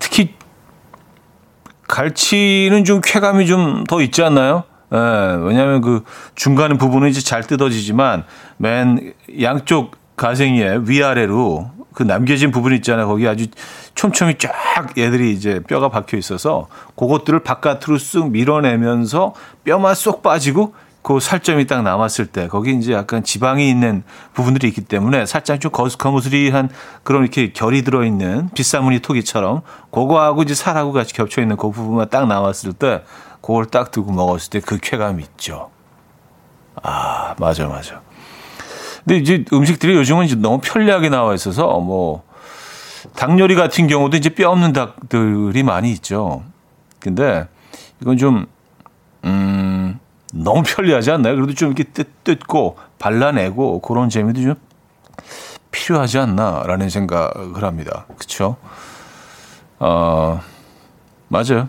특히 0.00 0.34
갈치는 1.86 2.84
좀 2.84 3.00
쾌감이 3.00 3.46
좀 3.46 3.84
더 3.88 4.00
있지 4.02 4.22
않나요? 4.22 4.64
예, 4.92 4.96
왜냐하면 5.42 5.80
그 5.80 6.04
중간 6.34 6.78
부분은 6.78 7.08
이제 7.08 7.20
잘 7.20 7.42
뜯어지지만 7.42 8.24
맨 8.56 9.12
양쪽 9.40 9.96
가생이에 10.16 10.80
위아래로 10.86 11.70
그 11.92 12.04
남겨진 12.04 12.50
부분 12.50 12.74
있잖아요. 12.76 13.08
거기 13.08 13.26
아주 13.26 13.46
촘촘히 13.94 14.36
쫙 14.38 14.52
얘들이 14.96 15.32
이제 15.32 15.60
뼈가 15.66 15.88
박혀 15.88 16.16
있어서 16.16 16.68
그것들을 16.96 17.40
바깥으로 17.40 17.96
쓱 17.96 18.30
밀어내면서 18.30 19.34
뼈만 19.64 19.94
쏙 19.94 20.22
빠지고 20.22 20.74
그 21.02 21.20
살점이 21.20 21.66
딱 21.66 21.82
남았을 21.82 22.26
때 22.26 22.48
거기 22.48 22.74
이제 22.74 22.92
약간 22.92 23.24
지방이 23.24 23.68
있는 23.68 24.02
부분들이 24.34 24.68
있기 24.68 24.82
때문에 24.82 25.26
살짝 25.26 25.60
좀 25.60 25.72
거스거무스리한 25.72 26.68
그런 27.02 27.22
이렇게 27.22 27.52
결이 27.52 27.82
들어 27.82 28.04
있는 28.04 28.50
비싸무늬 28.54 29.00
토기처럼 29.00 29.62
그거하고 29.90 30.42
이제 30.42 30.54
살하고 30.54 30.92
같이 30.92 31.14
겹쳐 31.14 31.40
있는 31.40 31.56
그 31.56 31.70
부분만 31.70 32.10
딱 32.10 32.28
남았을 32.28 32.74
때 32.74 33.02
그걸 33.48 33.64
딱 33.64 33.90
두고 33.90 34.12
먹었을 34.12 34.50
때 34.50 34.60
그 34.60 34.76
쾌감이 34.78 35.22
있죠. 35.22 35.70
아 36.82 37.34
맞아 37.38 37.66
맞아. 37.66 38.02
근데 39.04 39.16
이제 39.16 39.44
음식들이 39.52 39.94
요즘은 39.96 40.26
이제 40.26 40.34
너무 40.34 40.60
편리하게 40.62 41.08
나와 41.08 41.34
있어서 41.34 41.80
뭐 41.80 42.28
닭 43.14 43.38
요리 43.38 43.54
같은 43.54 43.86
경우도 43.86 44.16
이제 44.16 44.28
뼈 44.28 44.50
없는 44.50 44.72
닭들이 44.72 45.62
많이 45.62 45.90
있죠. 45.92 46.42
근데 47.00 47.48
이건 48.02 48.16
좀 48.16 48.46
음. 49.24 49.98
너무 50.32 50.62
편리하지 50.62 51.10
않나요? 51.12 51.36
그래도 51.36 51.54
좀 51.54 51.68
이렇게 51.68 51.84
뜯, 51.84 52.24
뜯고 52.24 52.76
발라내고 52.98 53.80
그런 53.80 54.10
재미도 54.10 54.42
좀 54.42 54.54
필요하지 55.70 56.18
않나라는 56.18 56.90
생각을 56.90 57.62
합니다. 57.62 58.04
그렇죠? 58.08 58.56
어, 59.78 60.40
맞아요. 61.28 61.68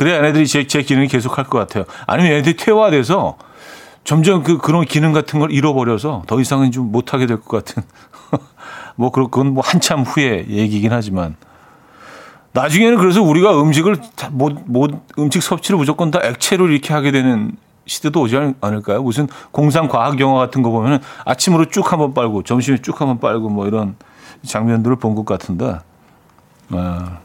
그래야 0.00 0.16
얘네들이 0.16 0.46
제, 0.46 0.66
제 0.66 0.80
기능이 0.80 1.08
계속 1.08 1.36
할 1.36 1.44
것 1.44 1.58
같아요. 1.58 1.84
아니면 2.06 2.32
얘네들이 2.32 2.56
퇴화돼서 2.56 3.36
점점 4.02 4.42
그, 4.42 4.56
그런 4.56 4.86
기능 4.86 5.12
같은 5.12 5.38
걸 5.38 5.52
잃어버려서 5.52 6.22
더 6.26 6.40
이상은 6.40 6.72
좀 6.72 6.90
못하게 6.90 7.26
될 7.26 7.38
것 7.38 7.62
같은. 7.62 7.82
뭐, 8.96 9.10
그건 9.12 9.52
뭐 9.52 9.62
한참 9.62 10.00
후에 10.00 10.46
얘기긴 10.48 10.90
하지만. 10.90 11.36
나중에는 12.52 12.96
그래서 12.96 13.20
우리가 13.20 13.60
음식을, 13.60 13.96
뭐, 14.30 14.48
뭐, 14.64 14.88
음식 15.18 15.42
섭취를 15.42 15.76
무조건 15.76 16.10
다 16.10 16.18
액체로 16.22 16.68
이렇게 16.68 16.94
하게 16.94 17.10
되는 17.10 17.52
시대도 17.84 18.22
오지 18.22 18.54
않을까요? 18.62 19.02
무슨 19.02 19.28
공상 19.50 19.86
과학 19.86 20.18
영화 20.18 20.38
같은 20.38 20.62
거 20.62 20.70
보면은 20.70 20.98
아침으로 21.26 21.66
쭉 21.66 21.92
한번 21.92 22.14
빨고 22.14 22.42
점심에 22.42 22.78
쭉 22.80 22.98
한번 23.02 23.20
빨고 23.20 23.50
뭐 23.50 23.66
이런 23.66 23.96
장면들을 24.46 24.96
본 24.96 25.14
것 25.14 25.26
같은데. 25.26 25.76
아. 26.70 27.18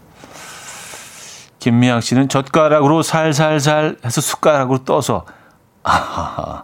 김미양 1.65 1.99
씨는 1.99 2.29
젓가락으로 2.29 3.01
살살살 3.01 3.97
해서 4.05 4.21
숟가락으로 4.21 4.83
떠서 4.83 5.25
아, 5.81 6.63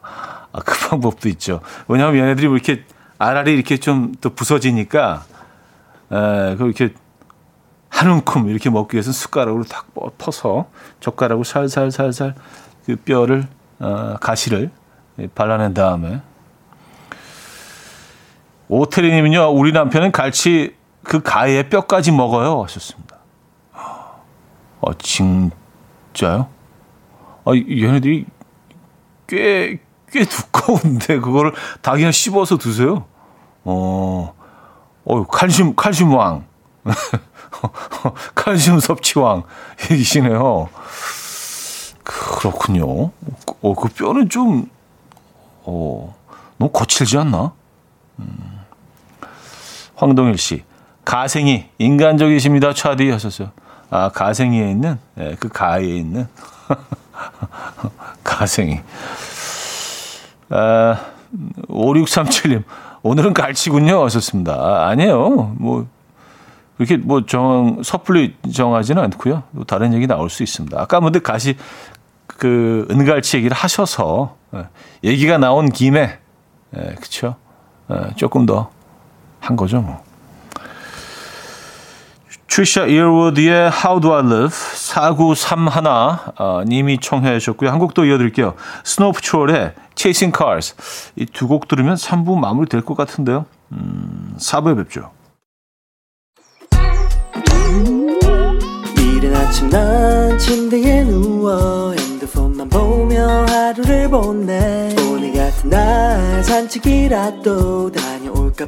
그 0.63 0.89
방법도 0.89 1.27
있죠. 1.29 1.61
왜냐하면 1.87 2.21
얘네들이 2.21 2.47
뭐 2.47 2.55
이렇게 2.55 2.85
알알이 3.17 3.51
이렇게 3.51 3.77
좀더 3.77 4.29
부서지니까 4.35 5.23
에, 6.11 6.55
그렇게 6.55 6.93
한 7.89 8.11
움큼 8.11 8.47
이렇게 8.47 8.69
먹기 8.69 8.93
위해서 8.93 9.11
숟가락으로 9.11 9.63
탁 9.63 9.87
퍼서 10.19 10.69
젓가락으로 10.99 11.45
살살살살 11.45 12.35
그 12.85 12.95
뼈를 12.97 13.47
어, 13.79 14.17
가시를 14.21 14.69
발라낸 15.33 15.73
다음에 15.73 16.21
오태리님은요 18.67 19.49
우리 19.49 19.71
남편은 19.71 20.11
갈치 20.11 20.75
그 21.01 21.23
가에 21.23 21.69
뼈까지 21.69 22.11
먹어요 22.11 22.61
하셨습니다. 22.61 23.10
어 24.81 24.93
진짜요? 24.97 26.47
아 27.45 27.51
얘네들이 27.55 28.25
꽤 29.27 29.79
꽤 30.11 30.25
두꺼운데 30.25 31.19
그거를 31.19 31.53
다 31.81 31.93
그냥 31.93 32.11
씹어서 32.11 32.57
드세요. 32.57 33.05
어, 33.63 34.33
어 35.05 35.27
칼슘 35.27 35.73
칼슘 35.75 36.13
왕, 36.13 36.45
칼슘 38.35 38.79
섭취 38.79 39.17
왕이시네요. 39.17 40.69
그렇군요. 42.03 43.11
어, 43.61 43.75
그 43.75 43.87
뼈는 43.89 44.29
좀, 44.29 44.69
어, 45.63 46.15
너무 46.57 46.71
거칠지 46.71 47.17
않나? 47.17 47.53
음. 48.19 48.59
황동일 49.95 50.37
씨, 50.37 50.63
가생이 51.05 51.69
인간적이십니다. 51.77 52.73
차디 52.73 53.09
하셨어요. 53.11 53.51
아, 53.91 54.09
가생이에 54.09 54.71
있는, 54.71 54.97
네, 55.13 55.35
그 55.39 55.47
가에 55.49 55.85
있는 55.85 56.27
가생이. 58.23 58.79
아, 60.49 60.97
5637님, 61.67 62.63
오늘은 63.03 63.33
갈치군요. 63.33 64.03
하셨습니다. 64.05 64.53
아, 64.53 64.87
아니에요. 64.89 65.55
뭐, 65.59 65.85
이렇게 66.79 66.97
뭐 66.97 67.25
정, 67.27 67.83
섣불리 67.83 68.35
정하지는 68.51 69.03
않고요. 69.03 69.43
또 69.55 69.63
다른 69.65 69.93
얘기 69.93 70.07
나올 70.07 70.31
수 70.31 70.41
있습니다. 70.41 70.81
아까 70.81 70.99
근데 70.99 71.19
가시 71.19 71.55
그 72.25 72.87
은갈치 72.89 73.37
얘기를 73.37 73.55
하셔서 73.55 74.35
예, 74.55 74.65
얘기가 75.03 75.37
나온 75.37 75.69
김에 75.69 76.17
예, 76.75 76.95
그쵸 76.99 77.35
예, 77.91 78.15
조금 78.15 78.47
더 78.47 78.71
한 79.41 79.55
거죠 79.57 79.81
뭐. 79.81 80.01
트리샤 82.51 82.87
이어워드의 82.87 83.71
How 83.71 84.01
Do 84.01 84.13
I 84.13 84.25
Live 84.25 84.49
4931 84.75 86.33
어, 86.37 86.63
님이 86.67 86.99
청해 86.99 87.39
주셨고요. 87.39 87.69
한 87.69 87.79
곡 87.79 87.93
더 87.93 88.03
이어드릴게요. 88.03 88.55
Snow 88.83 89.13
Patrol의 89.13 89.73
Chasing 89.95 90.37
Cars 90.37 90.75
이 91.15 91.25
두 91.27 91.47
곡 91.47 91.69
들으면 91.69 91.95
3부 91.95 92.37
마무리 92.37 92.67
될 92.67 92.81
것 92.81 92.95
같은데요. 92.97 93.45
음, 93.71 94.35
4부에 94.37 94.75
뵙죠. 94.75 95.11
이른 98.97 99.33
아침 99.35 99.69
난 99.69 100.37
침대에 100.37 101.03
누워 101.05 101.93
핸드폰만 101.93 102.67
보며 102.67 103.45
하루를 103.47 104.09
보내 104.09 104.93
오늘 105.09 105.31
같은 105.33 105.69
날 105.69 106.43
산책이라도 106.43 107.91
다녀올까 107.93 108.67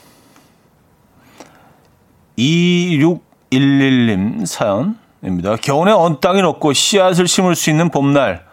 2611님 2.41 4.45
사연입니다. 4.47 5.57
겨울에 5.57 5.91
언 5.91 6.19
땅이 6.19 6.41
없고 6.41 6.73
씨앗을 6.73 7.27
심을 7.27 7.55
수 7.55 7.69
있는 7.69 7.89
봄날. 7.89 8.43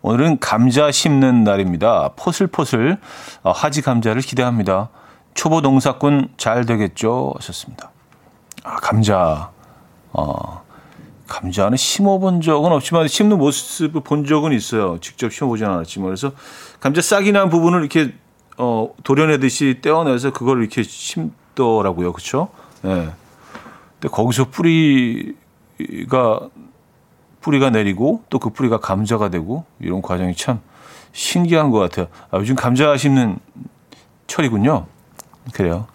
오늘은 0.00 0.38
감자 0.38 0.90
심는 0.90 1.44
날입니다. 1.44 2.12
포슬포슬 2.16 2.96
어, 3.42 3.52
하지 3.52 3.82
감자를 3.82 4.22
기대합니다. 4.22 4.88
초보 5.34 5.60
농사꾼 5.60 6.28
잘 6.36 6.64
되겠죠? 6.64 7.34
하셨습니다. 7.36 7.90
아, 8.62 8.76
감자. 8.76 9.50
어, 10.12 10.62
감자는 11.26 11.76
심어본 11.76 12.40
적은 12.40 12.72
없지만 12.72 13.08
심는 13.08 13.38
모습을 13.38 14.00
본 14.02 14.24
적은 14.24 14.52
있어요. 14.52 14.98
직접 15.00 15.32
심어보진 15.32 15.66
않았지만 15.66 16.06
그래서 16.06 16.32
감자 16.80 17.02
싹이 17.02 17.32
난 17.32 17.50
부분을 17.50 17.80
이렇게 17.80 18.14
어, 18.56 18.88
도려내듯이 19.02 19.80
떼어내서 19.82 20.32
그걸 20.32 20.60
이렇게 20.60 20.82
심더라고요. 20.82 22.12
그렇죠? 22.12 22.48
예. 22.84 22.88
네. 22.88 23.08
근데 24.04 24.14
거기서 24.14 24.50
뿌리가 24.50 25.34
뿌리가 27.40 27.70
내리고 27.70 28.22
또 28.28 28.38
그 28.38 28.50
뿌리가 28.50 28.78
감자가 28.78 29.30
되고 29.30 29.64
이런 29.80 30.02
과정이 30.02 30.36
참 30.36 30.60
신기한 31.12 31.70
것 31.70 31.78
같아요. 31.78 32.08
아, 32.30 32.36
요즘 32.36 32.54
감자 32.54 32.94
심는 32.98 33.38
철이군요. 34.26 34.86
그래요. 35.54 35.86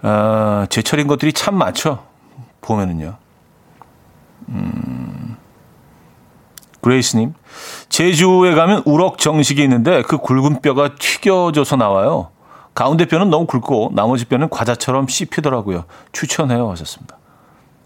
아, 0.00 0.66
제철인 0.70 1.06
것들이 1.08 1.34
참 1.34 1.56
많죠. 1.56 2.02
보면은요. 2.62 3.16
음, 4.48 5.36
그레이스님, 6.80 7.34
제주에 7.90 8.54
가면 8.54 8.82
우럭 8.86 9.18
정식이 9.18 9.62
있는데 9.62 10.02
그 10.02 10.16
굵은 10.16 10.62
뼈가 10.62 10.94
튀겨져서 10.94 11.76
나와요. 11.76 12.30
가운데 12.76 13.06
뼈는 13.06 13.30
너무 13.30 13.46
굵고 13.46 13.92
나머지 13.94 14.26
뼈는 14.26 14.50
과자처럼 14.50 15.08
씹히더라고요. 15.08 15.84
추천해요 16.12 16.70
하셨습니다. 16.70 17.16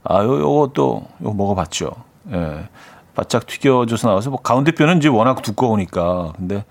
아, 0.03 0.25
요, 0.25 0.41
요것도 0.41 1.07
요 1.23 1.33
먹어봤죠. 1.33 1.93
예. 2.33 2.69
바짝 3.15 3.47
튀겨져서 3.47 4.09
나와서 4.09 4.31
뭐 4.31 4.41
가운데 4.41 4.73
뼈는 4.73 4.99
이제 4.99 5.07
워낙 5.07 5.43
두꺼우니까 5.43 6.33
근데 6.37 6.65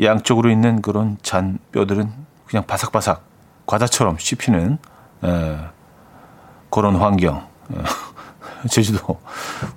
양쪽으로 0.00 0.48
있는 0.48 0.80
그런 0.80 1.18
잔 1.22 1.58
뼈들은 1.72 2.08
그냥 2.46 2.64
바삭바삭 2.64 3.20
과자처럼 3.66 4.18
씹히는 4.18 4.78
예. 5.24 5.58
그런 6.70 6.94
환경. 6.94 7.48
예. 7.74 7.82
제주도 8.70 9.18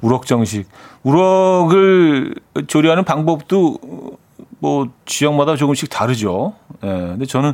우럭 0.01 0.27
정식. 0.27 0.69
우럭을 1.01 2.35
조리하는 2.67 3.03
방법도 3.03 4.18
뭐 4.59 4.89
지역마다 5.05 5.55
조금씩 5.55 5.89
다르죠. 5.89 6.53
예. 6.83 6.87
근데 6.87 7.25
저는 7.25 7.53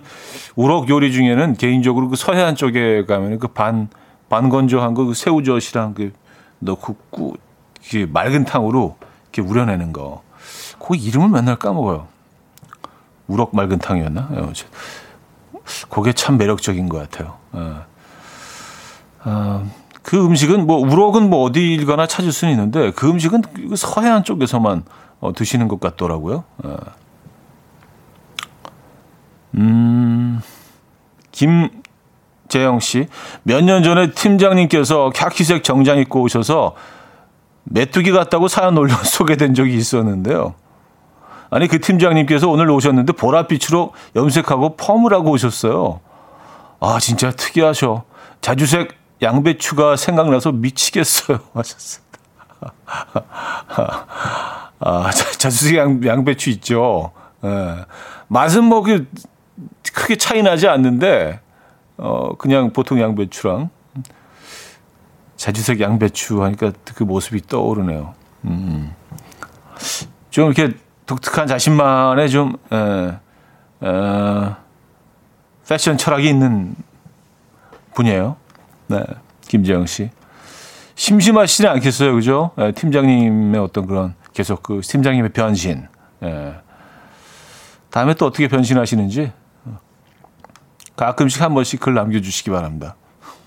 우럭 0.56 0.90
요리 0.90 1.12
중에는 1.12 1.54
개인적으로 1.56 2.10
그 2.10 2.16
서해안 2.16 2.56
쪽에 2.56 3.06
가면 3.06 3.40
그 3.40 3.48
반 3.48 3.90
반건조한 4.30 4.94
거 4.96 5.06
그 5.06 5.14
새우젓이랑 5.14 5.94
그 5.94 6.12
넣고 6.60 6.96
꾸 7.12 7.34
이렇게 7.92 8.12
맑은 8.12 8.46
탕으로 8.46 8.98
이렇게 9.24 9.42
우려내는 9.48 9.94
거. 9.94 10.24
그 10.80 10.96
이름을 10.96 11.30
맨날 11.30 11.56
까먹어요. 11.58 12.08
우럭 13.28 13.56
맑은 13.56 13.78
탕이었나? 13.80 14.30
예. 14.34 14.42
그게 15.90 16.14
참 16.14 16.38
매력적인 16.38 16.90
것 16.90 16.98
같아요. 17.10 17.38
예. 17.56 17.74
아, 19.24 19.64
그 20.04 20.24
음식은 20.24 20.68
뭐 20.68 20.78
우럭은 20.78 21.30
뭐 21.30 21.44
어디일 21.44 21.86
가나 21.86 22.06
찾을 22.08 22.32
수는 22.32 22.54
있는데 22.54 22.92
그 22.92 23.10
음식은 23.10 23.42
서해안 23.76 24.24
쪽에서만 24.24 24.84
어, 25.26 25.34
드시는 25.34 25.68
것 25.68 25.80
같더라고요. 25.80 26.44
어. 26.64 26.78
음, 29.56 30.42
김재영 31.32 32.80
씨. 32.80 33.08
몇 33.44 33.62
년 33.64 33.84
전에 33.84 34.12
팀장님께서 34.12 35.12
캬키색 35.16 35.64
정장 35.64 35.98
입고 36.00 36.22
오셔서 36.22 36.76
메뚜기 37.64 38.12
같다고 38.12 38.48
사연 38.48 38.78
올려 38.78 38.96
소개된 39.04 39.54
적이 39.56 39.76
있었는데요. 39.76 40.54
아니, 41.50 41.68
그 41.68 41.80
팀장님께서 41.80 42.50
오늘 42.50 42.70
오셨는데 42.70 43.14
보랏빛으로 43.14 43.92
염색하고 44.16 44.76
펌을 44.76 45.14
하고 45.14 45.32
오셨어요. 45.32 46.00
아, 46.80 47.00
진짜 47.00 47.32
특이하셔. 47.32 48.04
자주색 48.42 48.94
양배추가 49.22 49.96
생각나서 49.96 50.52
미치겠어요. 50.52 51.40
하셨습니다. 51.54 52.05
아, 54.80 55.12
자주색 55.12 55.78
양, 55.78 56.04
양배추 56.04 56.50
있죠. 56.52 57.12
예. 57.44 57.86
맛은 58.28 58.64
뭐, 58.64 58.82
그, 58.82 59.08
크게 59.94 60.16
차이 60.18 60.44
나지 60.44 60.68
않는데, 60.68 61.40
어, 61.98 62.36
그냥 62.38 62.72
보통 62.74 63.00
양배추랑 63.00 63.70
자주색 65.38 65.80
양배추 65.80 66.44
하니까 66.44 66.72
그 66.96 67.04
모습이 67.04 67.42
떠오르네요. 67.48 68.14
음. 68.46 68.94
좀 70.30 70.52
이렇게 70.52 70.76
독특한 71.06 71.48
자신만의 71.48 72.30
좀, 72.30 72.58
에, 72.72 73.18
에, 73.88 74.56
패션 75.68 75.98
철학이 75.98 76.28
있는 76.28 76.76
분이에요. 77.94 78.36
네. 78.88 79.04
김재영 79.48 79.86
씨. 79.86 80.10
심심하시지 80.96 81.68
않겠어요. 81.68 82.14
그죠? 82.16 82.52
네, 82.56 82.72
팀장님의 82.72 83.60
어떤 83.60 83.86
그런 83.86 84.16
계속 84.34 84.64
그 84.64 84.82
팀장님의 84.82 85.32
변신. 85.34 85.88
네. 86.20 86.56
다음에 87.90 88.14
또 88.14 88.26
어떻게 88.26 88.48
변신하시는지 88.48 89.32
가끔씩 90.96 91.42
한 91.42 91.54
번씩 91.54 91.80
글 91.80 91.94
남겨주시기 91.94 92.50
바랍니다. 92.50 92.96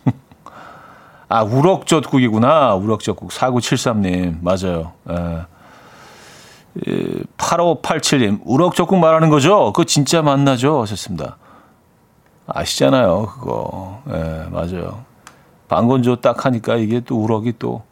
아, 1.28 1.42
우럭젓국이구나. 1.42 2.74
우럭젓국. 2.74 3.30
4973님. 3.30 4.38
맞아요. 4.42 4.92
예. 5.10 5.46
8587님. 7.36 8.40
우럭젓국 8.44 8.98
말하는 8.98 9.30
거죠? 9.30 9.72
그거 9.72 9.84
진짜 9.84 10.22
만나죠? 10.22 10.80
하셨습니다. 10.82 11.38
아시잖아요. 12.46 13.26
그거. 13.26 14.02
예, 14.08 14.46
맞아요. 14.50 15.04
방건조 15.68 16.16
딱 16.16 16.44
하니까 16.46 16.76
이게 16.76 17.00
또 17.00 17.22
우럭이 17.22 17.54
또 17.58 17.82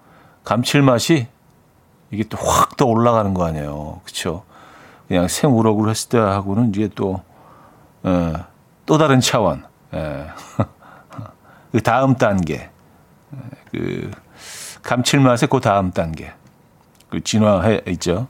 감칠맛이 0.44 1.26
이게 2.10 2.24
또 2.24 2.38
확 2.38 2.76
더 2.76 2.84
올라가는 2.86 3.32
거 3.32 3.44
아니에요. 3.46 4.00
그렇죠? 4.04 4.42
그냥 5.08 5.28
생우럭으로 5.28 5.88
했을 5.90 6.08
때 6.10 6.18
하고는 6.18 6.70
이게 6.74 6.88
또, 6.94 7.22
예, 8.04 8.34
또 8.84 8.98
다른 8.98 9.20
차원. 9.20 9.64
예. 9.94 10.26
그 11.72 11.82
다음 11.82 12.14
단계. 12.16 12.68
그 13.72 14.10
감칠맛의 14.82 15.48
그 15.50 15.60
다음 15.60 15.90
단계. 15.90 16.32
그 17.08 17.22
진화해 17.22 17.82
있죠. 17.88 18.26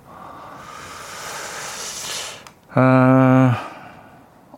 아, 2.74 3.56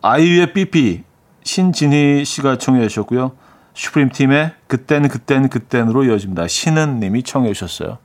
아이유의 0.01 0.53
삐삐 0.53 1.03
신진희 1.43 2.25
씨가 2.25 2.57
청해 2.57 2.87
주셨고요. 2.87 3.31
슈프림 3.79 4.09
팀의 4.09 4.51
그땐 4.67 5.07
그땐 5.07 5.47
그땐으로 5.47 6.03
이어집니다. 6.03 6.49
신은 6.49 6.99
님이 6.99 7.23
청해 7.23 7.53
주셨어요. 7.53 7.97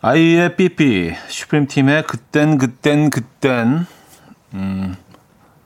아이의 0.00 0.56
삐삐 0.56 1.14
슈프림 1.28 1.68
팀의 1.68 2.02
그땐 2.08 2.58
그땐 2.58 3.10
그땐 3.10 3.86
음, 4.54 4.96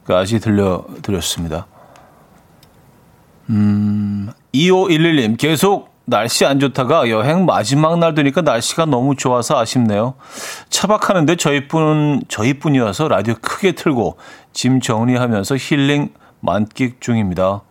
까지 0.05 0.39
들려 0.39 0.85
드렸습니다. 1.01 1.67
음, 3.49 4.31
2511님 4.53 5.39
계속 5.39 5.95
날씨 6.05 6.45
안 6.45 6.61
좋다가 6.61 7.09
여행 7.09 7.47
마지막 7.47 7.99
날 8.01 8.15
되니까 8.15 8.43
날씨가 8.43 8.85
너무 8.85 9.17
좋아서 9.17 9.59
아쉽네요. 9.59 10.13
차박하는데 10.69 11.37
저희뿐 11.37 12.25
저희뿐이어서 12.29 13.09
라디오 13.09 13.35
크게 13.41 13.73
틀고 13.73 14.19
짐 14.53 14.81
정리하면서 14.81 15.57
힐링 15.57 16.11
만끽 16.53 17.01
중입니다. 17.01 17.63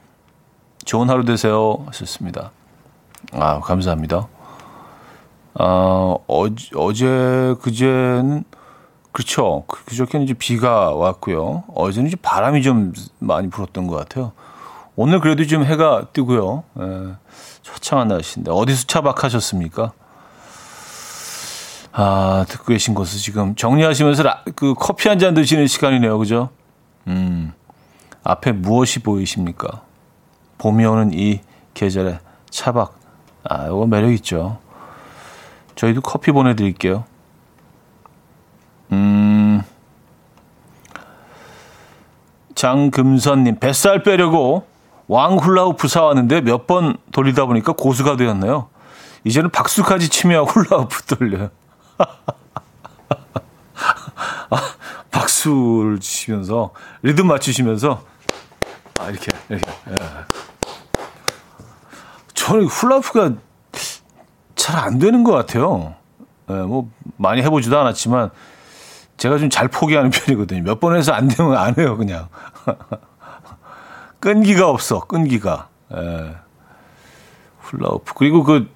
좋은 0.85 1.09
하루 1.09 1.25
되세요. 1.25 1.83
하셨습니다. 1.87 2.51
아, 3.33 3.59
감사합니다. 3.59 4.27
아, 5.59 6.15
어제, 6.27 6.69
어제, 6.75 7.55
그제는, 7.61 8.45
그렇죠. 9.11 9.65
그, 9.67 9.83
그저께는 9.83 10.23
이제 10.23 10.33
비가 10.33 10.91
왔고요. 10.95 11.65
어제는 11.75 12.07
이제 12.07 12.15
바람이 12.21 12.63
좀 12.63 12.93
많이 13.19 13.49
불었던 13.49 13.87
것 13.87 13.97
같아요. 13.97 14.31
오늘 14.95 15.19
그래도 15.19 15.45
좀 15.45 15.65
해가 15.65 16.07
뜨고요. 16.13 16.63
예, 16.79 17.13
처참한 17.61 18.07
날씨인데. 18.07 18.51
어디서 18.51 18.87
차박하셨습니까? 18.87 19.91
아, 21.93 22.45
듣고 22.47 22.65
계신 22.67 22.93
곳은 22.93 23.19
지금 23.19 23.53
정리하시면서 23.55 24.23
라, 24.23 24.43
그 24.55 24.73
커피 24.75 25.09
한 25.09 25.19
잔 25.19 25.33
드시는 25.33 25.67
시간이네요. 25.67 26.17
그죠? 26.17 26.49
음, 27.07 27.53
앞에 28.23 28.51
무엇이 28.51 28.99
보이십니까? 28.99 29.81
봄이 30.57 30.85
오는 30.85 31.11
이 31.13 31.41
계절에 31.73 32.19
차박. 32.49 32.93
아, 33.43 33.65
이거 33.67 33.85
매력 33.87 34.11
있죠. 34.13 34.59
저희도 35.75 36.01
커피 36.01 36.31
보내드릴게요. 36.31 37.05
음, 38.91 39.63
장금선님, 42.55 43.59
뱃살 43.59 44.03
빼려고 44.03 44.67
왕 45.07 45.37
훌라후프 45.37 45.87
사왔는데 45.87 46.41
몇 46.41 46.67
번 46.67 46.97
돌리다 47.11 47.45
보니까 47.45 47.73
고수가 47.73 48.17
되었네요. 48.17 48.67
이제는 49.23 49.49
박수까지 49.49 50.09
치며 50.09 50.43
훌라후프 50.49 51.03
돌려요. 51.15 51.49
아, 54.49 54.57
박수를 55.09 55.99
치면서 55.99 56.71
리듬 57.01 57.27
맞추시면서 57.27 58.03
아 59.01 59.09
이렇게 59.09 59.31
이렇게. 59.49 59.71
예. 59.89 59.95
저는 62.33 62.65
훌라후프가 62.65 63.33
잘 64.55 64.77
안 64.77 64.99
되는 64.99 65.23
것 65.23 65.31
같아요. 65.31 65.95
예, 66.49 66.53
뭐 66.53 66.89
많이 67.17 67.41
해보지도 67.41 67.77
않았지만 67.79 68.29
제가 69.17 69.37
좀 69.37 69.49
잘 69.49 69.67
포기하는 69.67 70.09
편이거든요. 70.11 70.63
몇 70.63 70.79
번 70.79 70.95
해서 70.95 71.11
안 71.13 71.27
되면 71.27 71.57
안 71.57 71.75
해요, 71.77 71.97
그냥. 71.97 72.27
끈기가 74.19 74.69
없어, 74.69 74.99
끈기가. 75.01 75.67
예. 75.95 76.35
훌라후프. 77.61 78.13
그리고 78.15 78.43
그, 78.43 78.69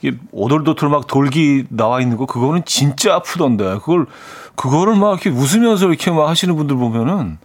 이게 0.00 0.16
오돌도돌 0.32 0.88
막 0.88 1.06
돌기 1.06 1.66
나와 1.70 2.00
있는 2.00 2.16
거, 2.16 2.26
그거는 2.26 2.62
진짜 2.64 3.14
아프던데. 3.16 3.64
그걸, 3.78 4.06
그거를 4.56 4.96
막 4.96 5.10
이렇게 5.22 5.30
웃으면서 5.30 5.88
이렇게 5.88 6.10
막 6.10 6.28
하시는 6.28 6.54
분들 6.56 6.76
보면은, 6.76 7.38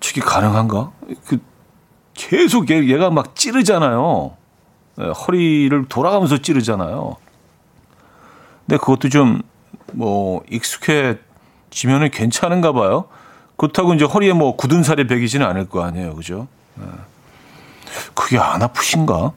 저게 0.00 0.20
가능한가? 0.20 0.92
그, 1.26 1.38
계속 2.14 2.70
얘, 2.70 2.86
얘가 2.88 3.10
막 3.10 3.34
찌르잖아요. 3.34 4.36
예, 5.00 5.04
허리를 5.06 5.86
돌아가면서 5.88 6.38
찌르잖아요. 6.38 7.16
근데 8.66 8.78
그것도 8.78 9.08
좀, 9.08 9.42
뭐, 9.92 10.42
익숙해지면은 10.50 12.10
괜찮은가 12.10 12.72
봐요. 12.72 13.08
그렇다고 13.56 13.92
이제 13.94 14.04
허리에 14.04 14.32
뭐 14.32 14.56
굳은 14.56 14.84
살이 14.84 15.06
배기지는 15.06 15.44
않을 15.46 15.68
거 15.68 15.82
아니에요. 15.82 16.14
그죠? 16.14 16.46
네. 16.76 16.86
그게 18.14 18.38
안 18.38 18.62
아프신가? 18.62 19.32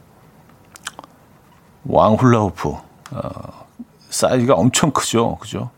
왕 1.86 2.14
훌라후프. 2.14 2.70
어, 2.70 3.68
사이즈가 4.10 4.54
엄청 4.54 4.92
크죠. 4.92 5.38
그죠? 5.38 5.72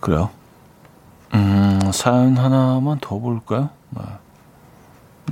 그래요. 0.00 0.30
음, 1.34 1.80
사연 1.92 2.36
하나만 2.36 2.98
더 3.00 3.18
볼까요? 3.18 3.70
네. 3.90 4.02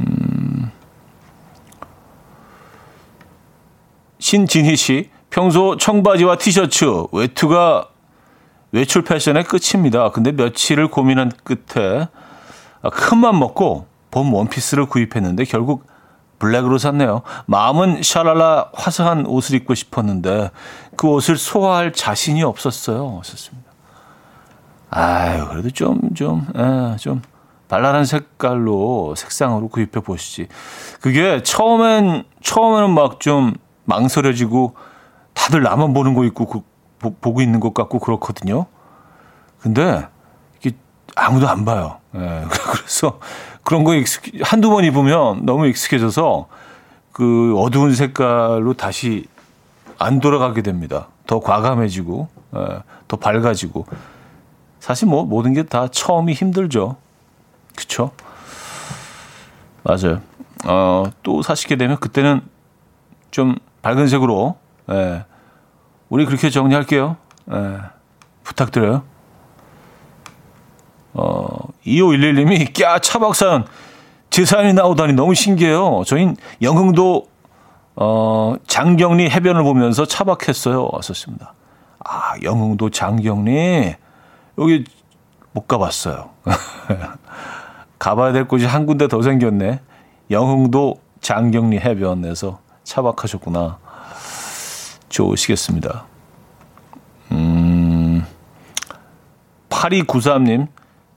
음, 0.00 0.70
신진희 4.18 4.76
씨, 4.76 5.10
평소 5.30 5.76
청바지와 5.76 6.36
티셔츠, 6.38 6.84
외투가 7.12 7.88
외출 8.72 9.04
패션의 9.04 9.44
끝입니다. 9.44 10.10
근데 10.10 10.32
며칠을 10.32 10.88
고민한 10.88 11.30
끝에 11.44 12.08
큰맘 12.92 13.38
먹고 13.38 13.86
봄 14.10 14.34
원피스를 14.34 14.86
구입했는데 14.86 15.44
결국 15.44 15.86
블랙으로 16.38 16.78
샀네요. 16.78 17.22
마음은 17.46 18.02
샤랄라 18.02 18.70
화사한 18.74 19.26
옷을 19.26 19.56
입고 19.56 19.74
싶었는데 19.74 20.50
그 20.96 21.08
옷을 21.08 21.36
소화할 21.36 21.92
자신이 21.92 22.42
없었어요. 22.42 23.20
썼습니다. 23.24 23.65
아유, 24.96 25.46
그래도 25.50 25.68
좀, 25.68 26.14
좀, 26.14 26.46
에, 26.56 26.96
좀 26.96 27.20
발랄한 27.68 28.06
색깔로 28.06 29.14
색상으로 29.14 29.68
구입해 29.68 30.00
보시지. 30.00 30.48
그게 31.02 31.42
처음엔, 31.42 32.24
처음에는 32.42 32.94
막 32.94 33.20
좀 33.20 33.52
망설여지고 33.84 34.74
다들 35.34 35.62
나만 35.62 35.92
보는 35.92 36.14
거 36.14 36.24
있고 36.24 36.46
그, 36.46 36.60
보, 36.98 37.14
보고 37.14 37.42
있는 37.42 37.60
것 37.60 37.74
같고 37.74 37.98
그렇거든요. 37.98 38.66
근데 39.60 40.08
이게 40.60 40.74
아무도 41.14 41.46
안 41.46 41.66
봐요. 41.66 41.98
예, 42.14 42.44
그래서 42.72 43.20
그런 43.64 43.84
거 43.84 43.94
익숙, 43.94 44.22
한두 44.42 44.70
번 44.70 44.84
입으면 44.84 45.44
너무 45.44 45.66
익숙해져서 45.66 46.46
그 47.12 47.54
어두운 47.58 47.94
색깔로 47.94 48.72
다시 48.74 49.26
안 49.98 50.20
돌아가게 50.20 50.62
됩니다. 50.62 51.08
더 51.26 51.40
과감해지고, 51.40 52.28
예, 52.56 52.82
더 53.08 53.16
밝아지고. 53.18 53.84
사실 54.86 55.08
뭐 55.08 55.24
모든 55.24 55.52
게 55.52 55.64
다 55.64 55.88
처음이 55.88 56.32
힘들죠. 56.32 56.94
그쵸? 57.74 58.12
맞아요. 59.82 60.20
어, 60.64 61.10
또 61.24 61.42
사시게 61.42 61.74
되면 61.74 61.98
그때는 61.98 62.40
좀 63.32 63.56
밝은 63.82 64.06
색으로, 64.06 64.56
예, 64.92 65.24
우리 66.08 66.24
그렇게 66.24 66.50
정리할게요. 66.50 67.16
예, 67.52 67.78
부탁드려요. 68.44 69.02
어, 71.14 71.58
2511님이, 71.84 72.72
꺄, 72.72 73.00
차박사연. 73.02 73.66
제 74.30 74.44
사연이 74.44 74.72
나오다니 74.72 75.14
너무 75.14 75.34
신기해요. 75.34 76.04
저희 76.06 76.32
영흥도, 76.62 77.26
어, 77.96 78.54
장경리 78.68 79.30
해변을 79.30 79.64
보면서 79.64 80.06
차박했어요. 80.06 80.90
왔었습니다. 80.92 81.54
아, 82.04 82.34
영흥도 82.44 82.90
장경리. 82.90 83.96
여기 84.58 84.84
못 85.52 85.66
가봤어요. 85.66 86.30
가봐야 87.98 88.32
될 88.32 88.46
곳이 88.46 88.66
한 88.66 88.86
군데 88.86 89.08
더 89.08 89.22
생겼네. 89.22 89.80
영흥도 90.30 91.00
장경리 91.20 91.78
해변에서 91.78 92.60
차박하셨구나. 92.84 93.78
좋으시겠습니다. 95.08 96.04
음, 97.32 98.24
8293님, 99.70 100.68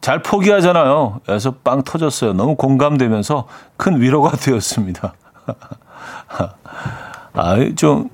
잘 0.01 0.21
포기하잖아요. 0.21 1.19
그래서 1.25 1.51
빵 1.63 1.83
터졌어요. 1.83 2.33
너무 2.33 2.55
공감되면서 2.55 3.47
큰 3.77 3.99
위로가 4.01 4.31
되었습니다. 4.37 5.13
아, 7.33 7.55
좀, 7.75 8.09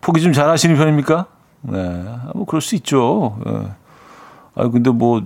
포기 0.00 0.22
좀 0.22 0.32
잘하시는 0.32 0.76
편입니까? 0.76 1.26
네, 1.62 2.04
뭐, 2.34 2.46
그럴 2.46 2.62
수 2.62 2.74
있죠. 2.76 3.38
네. 3.44 3.70
아, 4.54 4.68
근데 4.68 4.90
뭐, 4.90 5.22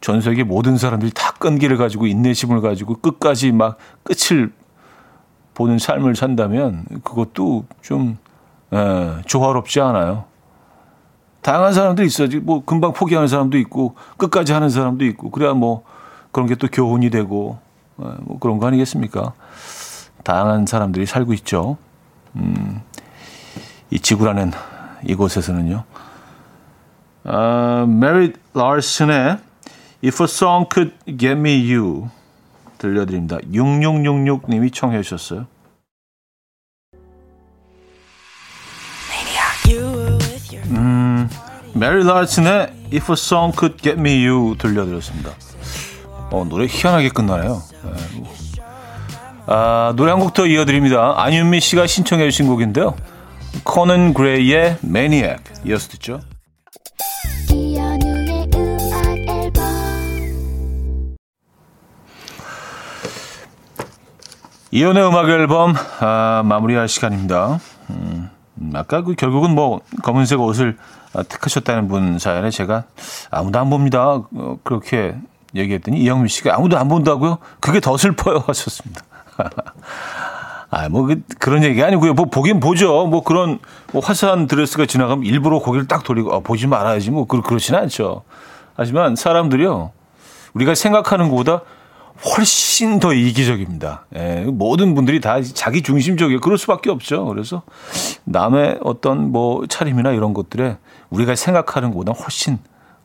전 0.00 0.20
세계 0.20 0.44
모든 0.44 0.76
사람들이 0.76 1.10
다 1.12 1.32
끈기를 1.32 1.76
가지고 1.76 2.06
인내심을 2.06 2.60
가지고 2.60 2.96
끝까지 2.96 3.52
막 3.52 3.78
끝을 4.04 4.52
보는 5.54 5.78
삶을 5.78 6.14
산다면 6.14 6.84
그것도 7.02 7.64
좀 7.82 8.16
에, 8.72 9.22
조화롭지 9.26 9.80
않아요. 9.80 10.24
다양한 11.42 11.72
사람들이 11.72 12.06
있어야지. 12.06 12.38
뭐 12.38 12.64
금방 12.64 12.92
포기하는 12.92 13.26
사람도 13.26 13.58
있고 13.58 13.96
끝까지 14.18 14.52
하는 14.52 14.70
사람도 14.70 15.04
있고 15.06 15.30
그래야 15.30 15.54
뭐 15.54 15.82
그런 16.30 16.46
게 16.46 16.54
또 16.54 16.68
교훈이 16.68 17.10
되고 17.10 17.58
에, 18.00 18.04
뭐 18.20 18.38
그런 18.38 18.58
거 18.58 18.68
아니겠습니까? 18.68 19.32
다양한 20.22 20.66
사람들이 20.66 21.06
살고 21.06 21.32
있죠. 21.34 21.76
음, 22.36 22.82
이 23.90 23.98
지구라는 23.98 24.52
이곳에서는요. 25.06 25.84
아, 27.30 27.84
마릿 27.86 28.32
라슨의 28.54 29.38
If 30.02 30.22
a 30.22 30.24
song 30.24 30.66
could 30.72 30.94
get 31.18 31.32
me 31.32 31.70
you 31.74 32.08
들려드립니다. 32.78 33.36
6666님이 33.52 34.72
청해 34.72 35.02
주셨어요. 35.02 35.46
음, 40.70 41.28
마릿 41.74 42.04
라슨의 42.04 42.72
If 42.92 43.10
a 43.10 43.14
song 43.14 43.52
could 43.56 43.82
get 43.82 43.98
me 43.98 44.26
you 44.26 44.56
들려드렸습니다. 44.58 45.30
어, 46.30 46.44
노래 46.48 46.66
희한하게 46.68 47.08
끝나네요. 47.10 47.62
네. 47.84 48.24
아, 49.46 49.92
노래 49.96 50.10
한 50.12 50.20
곡 50.20 50.34
더 50.34 50.46
이어드립니다. 50.46 51.14
안윤미 51.22 51.60
씨가 51.60 51.86
신청해 51.86 52.24
주신 52.30 52.46
곡인데요. 52.46 52.94
코넌 53.64 54.12
그레이의 54.14 54.78
Maniac 54.84 55.42
이어서 55.64 55.88
듣죠. 55.88 56.20
이연의 64.70 65.06
음악 65.06 65.30
앨범 65.30 65.74
아, 66.00 66.42
마무리할 66.44 66.88
시간입니다. 66.88 67.58
음, 67.88 68.28
아까 68.74 69.02
그 69.02 69.14
결국은 69.14 69.54
뭐 69.54 69.80
검은색 70.02 70.40
옷을 70.40 70.76
아, 71.14 71.22
택하셨다는 71.22 71.88
분 71.88 72.18
사연에 72.18 72.50
제가 72.50 72.84
아무도 73.30 73.58
안 73.58 73.70
봅니다. 73.70 74.22
어, 74.34 74.58
그렇게 74.62 75.14
얘기했더니 75.54 76.00
이영미 76.00 76.28
씨가 76.28 76.54
아무도 76.54 76.76
안 76.76 76.88
본다고요? 76.88 77.38
그게 77.60 77.80
더 77.80 77.96
슬퍼요 77.96 78.44
하셨습니다. 78.46 79.02
아, 80.70 80.90
뭐, 80.90 81.04
그, 81.04 81.22
그런 81.38 81.64
얘기 81.64 81.82
아니고요. 81.82 82.12
뭐, 82.12 82.26
보긴 82.26 82.60
보죠. 82.60 83.06
뭐, 83.06 83.22
그런, 83.22 83.58
뭐, 83.90 84.02
화사한 84.04 84.48
드레스가 84.48 84.84
지나가면 84.84 85.24
일부러 85.24 85.60
고개를 85.60 85.88
딱 85.88 86.04
돌리고, 86.04 86.34
아, 86.34 86.40
보지 86.40 86.66
말아야지. 86.66 87.10
뭐, 87.10 87.26
그, 87.26 87.40
그렇지는 87.40 87.80
않죠. 87.80 88.22
하지만 88.76 89.16
사람들이요. 89.16 89.92
우리가 90.52 90.74
생각하는 90.74 91.30
것보다 91.30 91.62
훨씬 92.24 92.98
더 92.98 93.12
이기적입니다. 93.12 94.06
예, 94.16 94.44
모든 94.44 94.94
분들이 94.94 95.20
다 95.20 95.40
자기 95.42 95.82
중심적이에요. 95.82 96.40
그럴 96.40 96.58
수밖에 96.58 96.90
없죠. 96.90 97.26
그래서 97.26 97.62
남의 98.24 98.80
어떤 98.82 99.30
뭐 99.30 99.66
차림이나 99.66 100.12
이런 100.12 100.34
것들에 100.34 100.78
우리가 101.10 101.34
생각하는 101.36 101.90
것보다 101.90 102.12
훨씬 102.12 102.58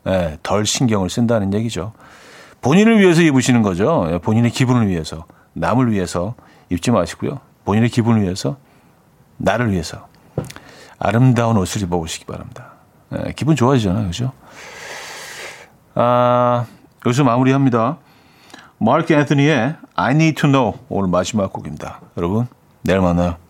예, 0.06 0.38
덜 0.42 0.66
신경을 0.66 1.10
쓴다는 1.10 1.54
얘기죠. 1.54 1.92
본인을 2.60 2.98
위해서 2.98 3.22
입으시는 3.22 3.62
거죠. 3.62 4.08
예, 4.10 4.18
본인의 4.18 4.50
기분을 4.50 4.88
위해서. 4.88 5.26
남을 5.54 5.92
위해서 5.92 6.34
입지 6.68 6.90
마시고요. 6.90 7.40
본인의 7.64 7.88
기분을 7.88 8.22
위해서, 8.22 8.56
나를 9.36 9.70
위해서 9.72 10.08
아름다운 10.98 11.56
옷을 11.56 11.82
입어보시기 11.82 12.24
바랍니다. 12.24 12.72
네, 13.10 13.32
기분 13.36 13.56
좋아지잖아요. 13.56 14.06
그죠? 14.06 14.32
아, 15.94 16.66
여기서 17.06 17.24
마무리합니다. 17.24 17.98
마크 18.84 19.14
앤서니의 19.14 19.76
I 19.94 20.12
Need 20.12 20.42
to 20.42 20.50
Know 20.50 20.78
오늘 20.90 21.08
마지막 21.08 21.50
곡입니다. 21.54 22.00
여러분, 22.18 22.46
내일 22.82 23.00
만나요. 23.00 23.43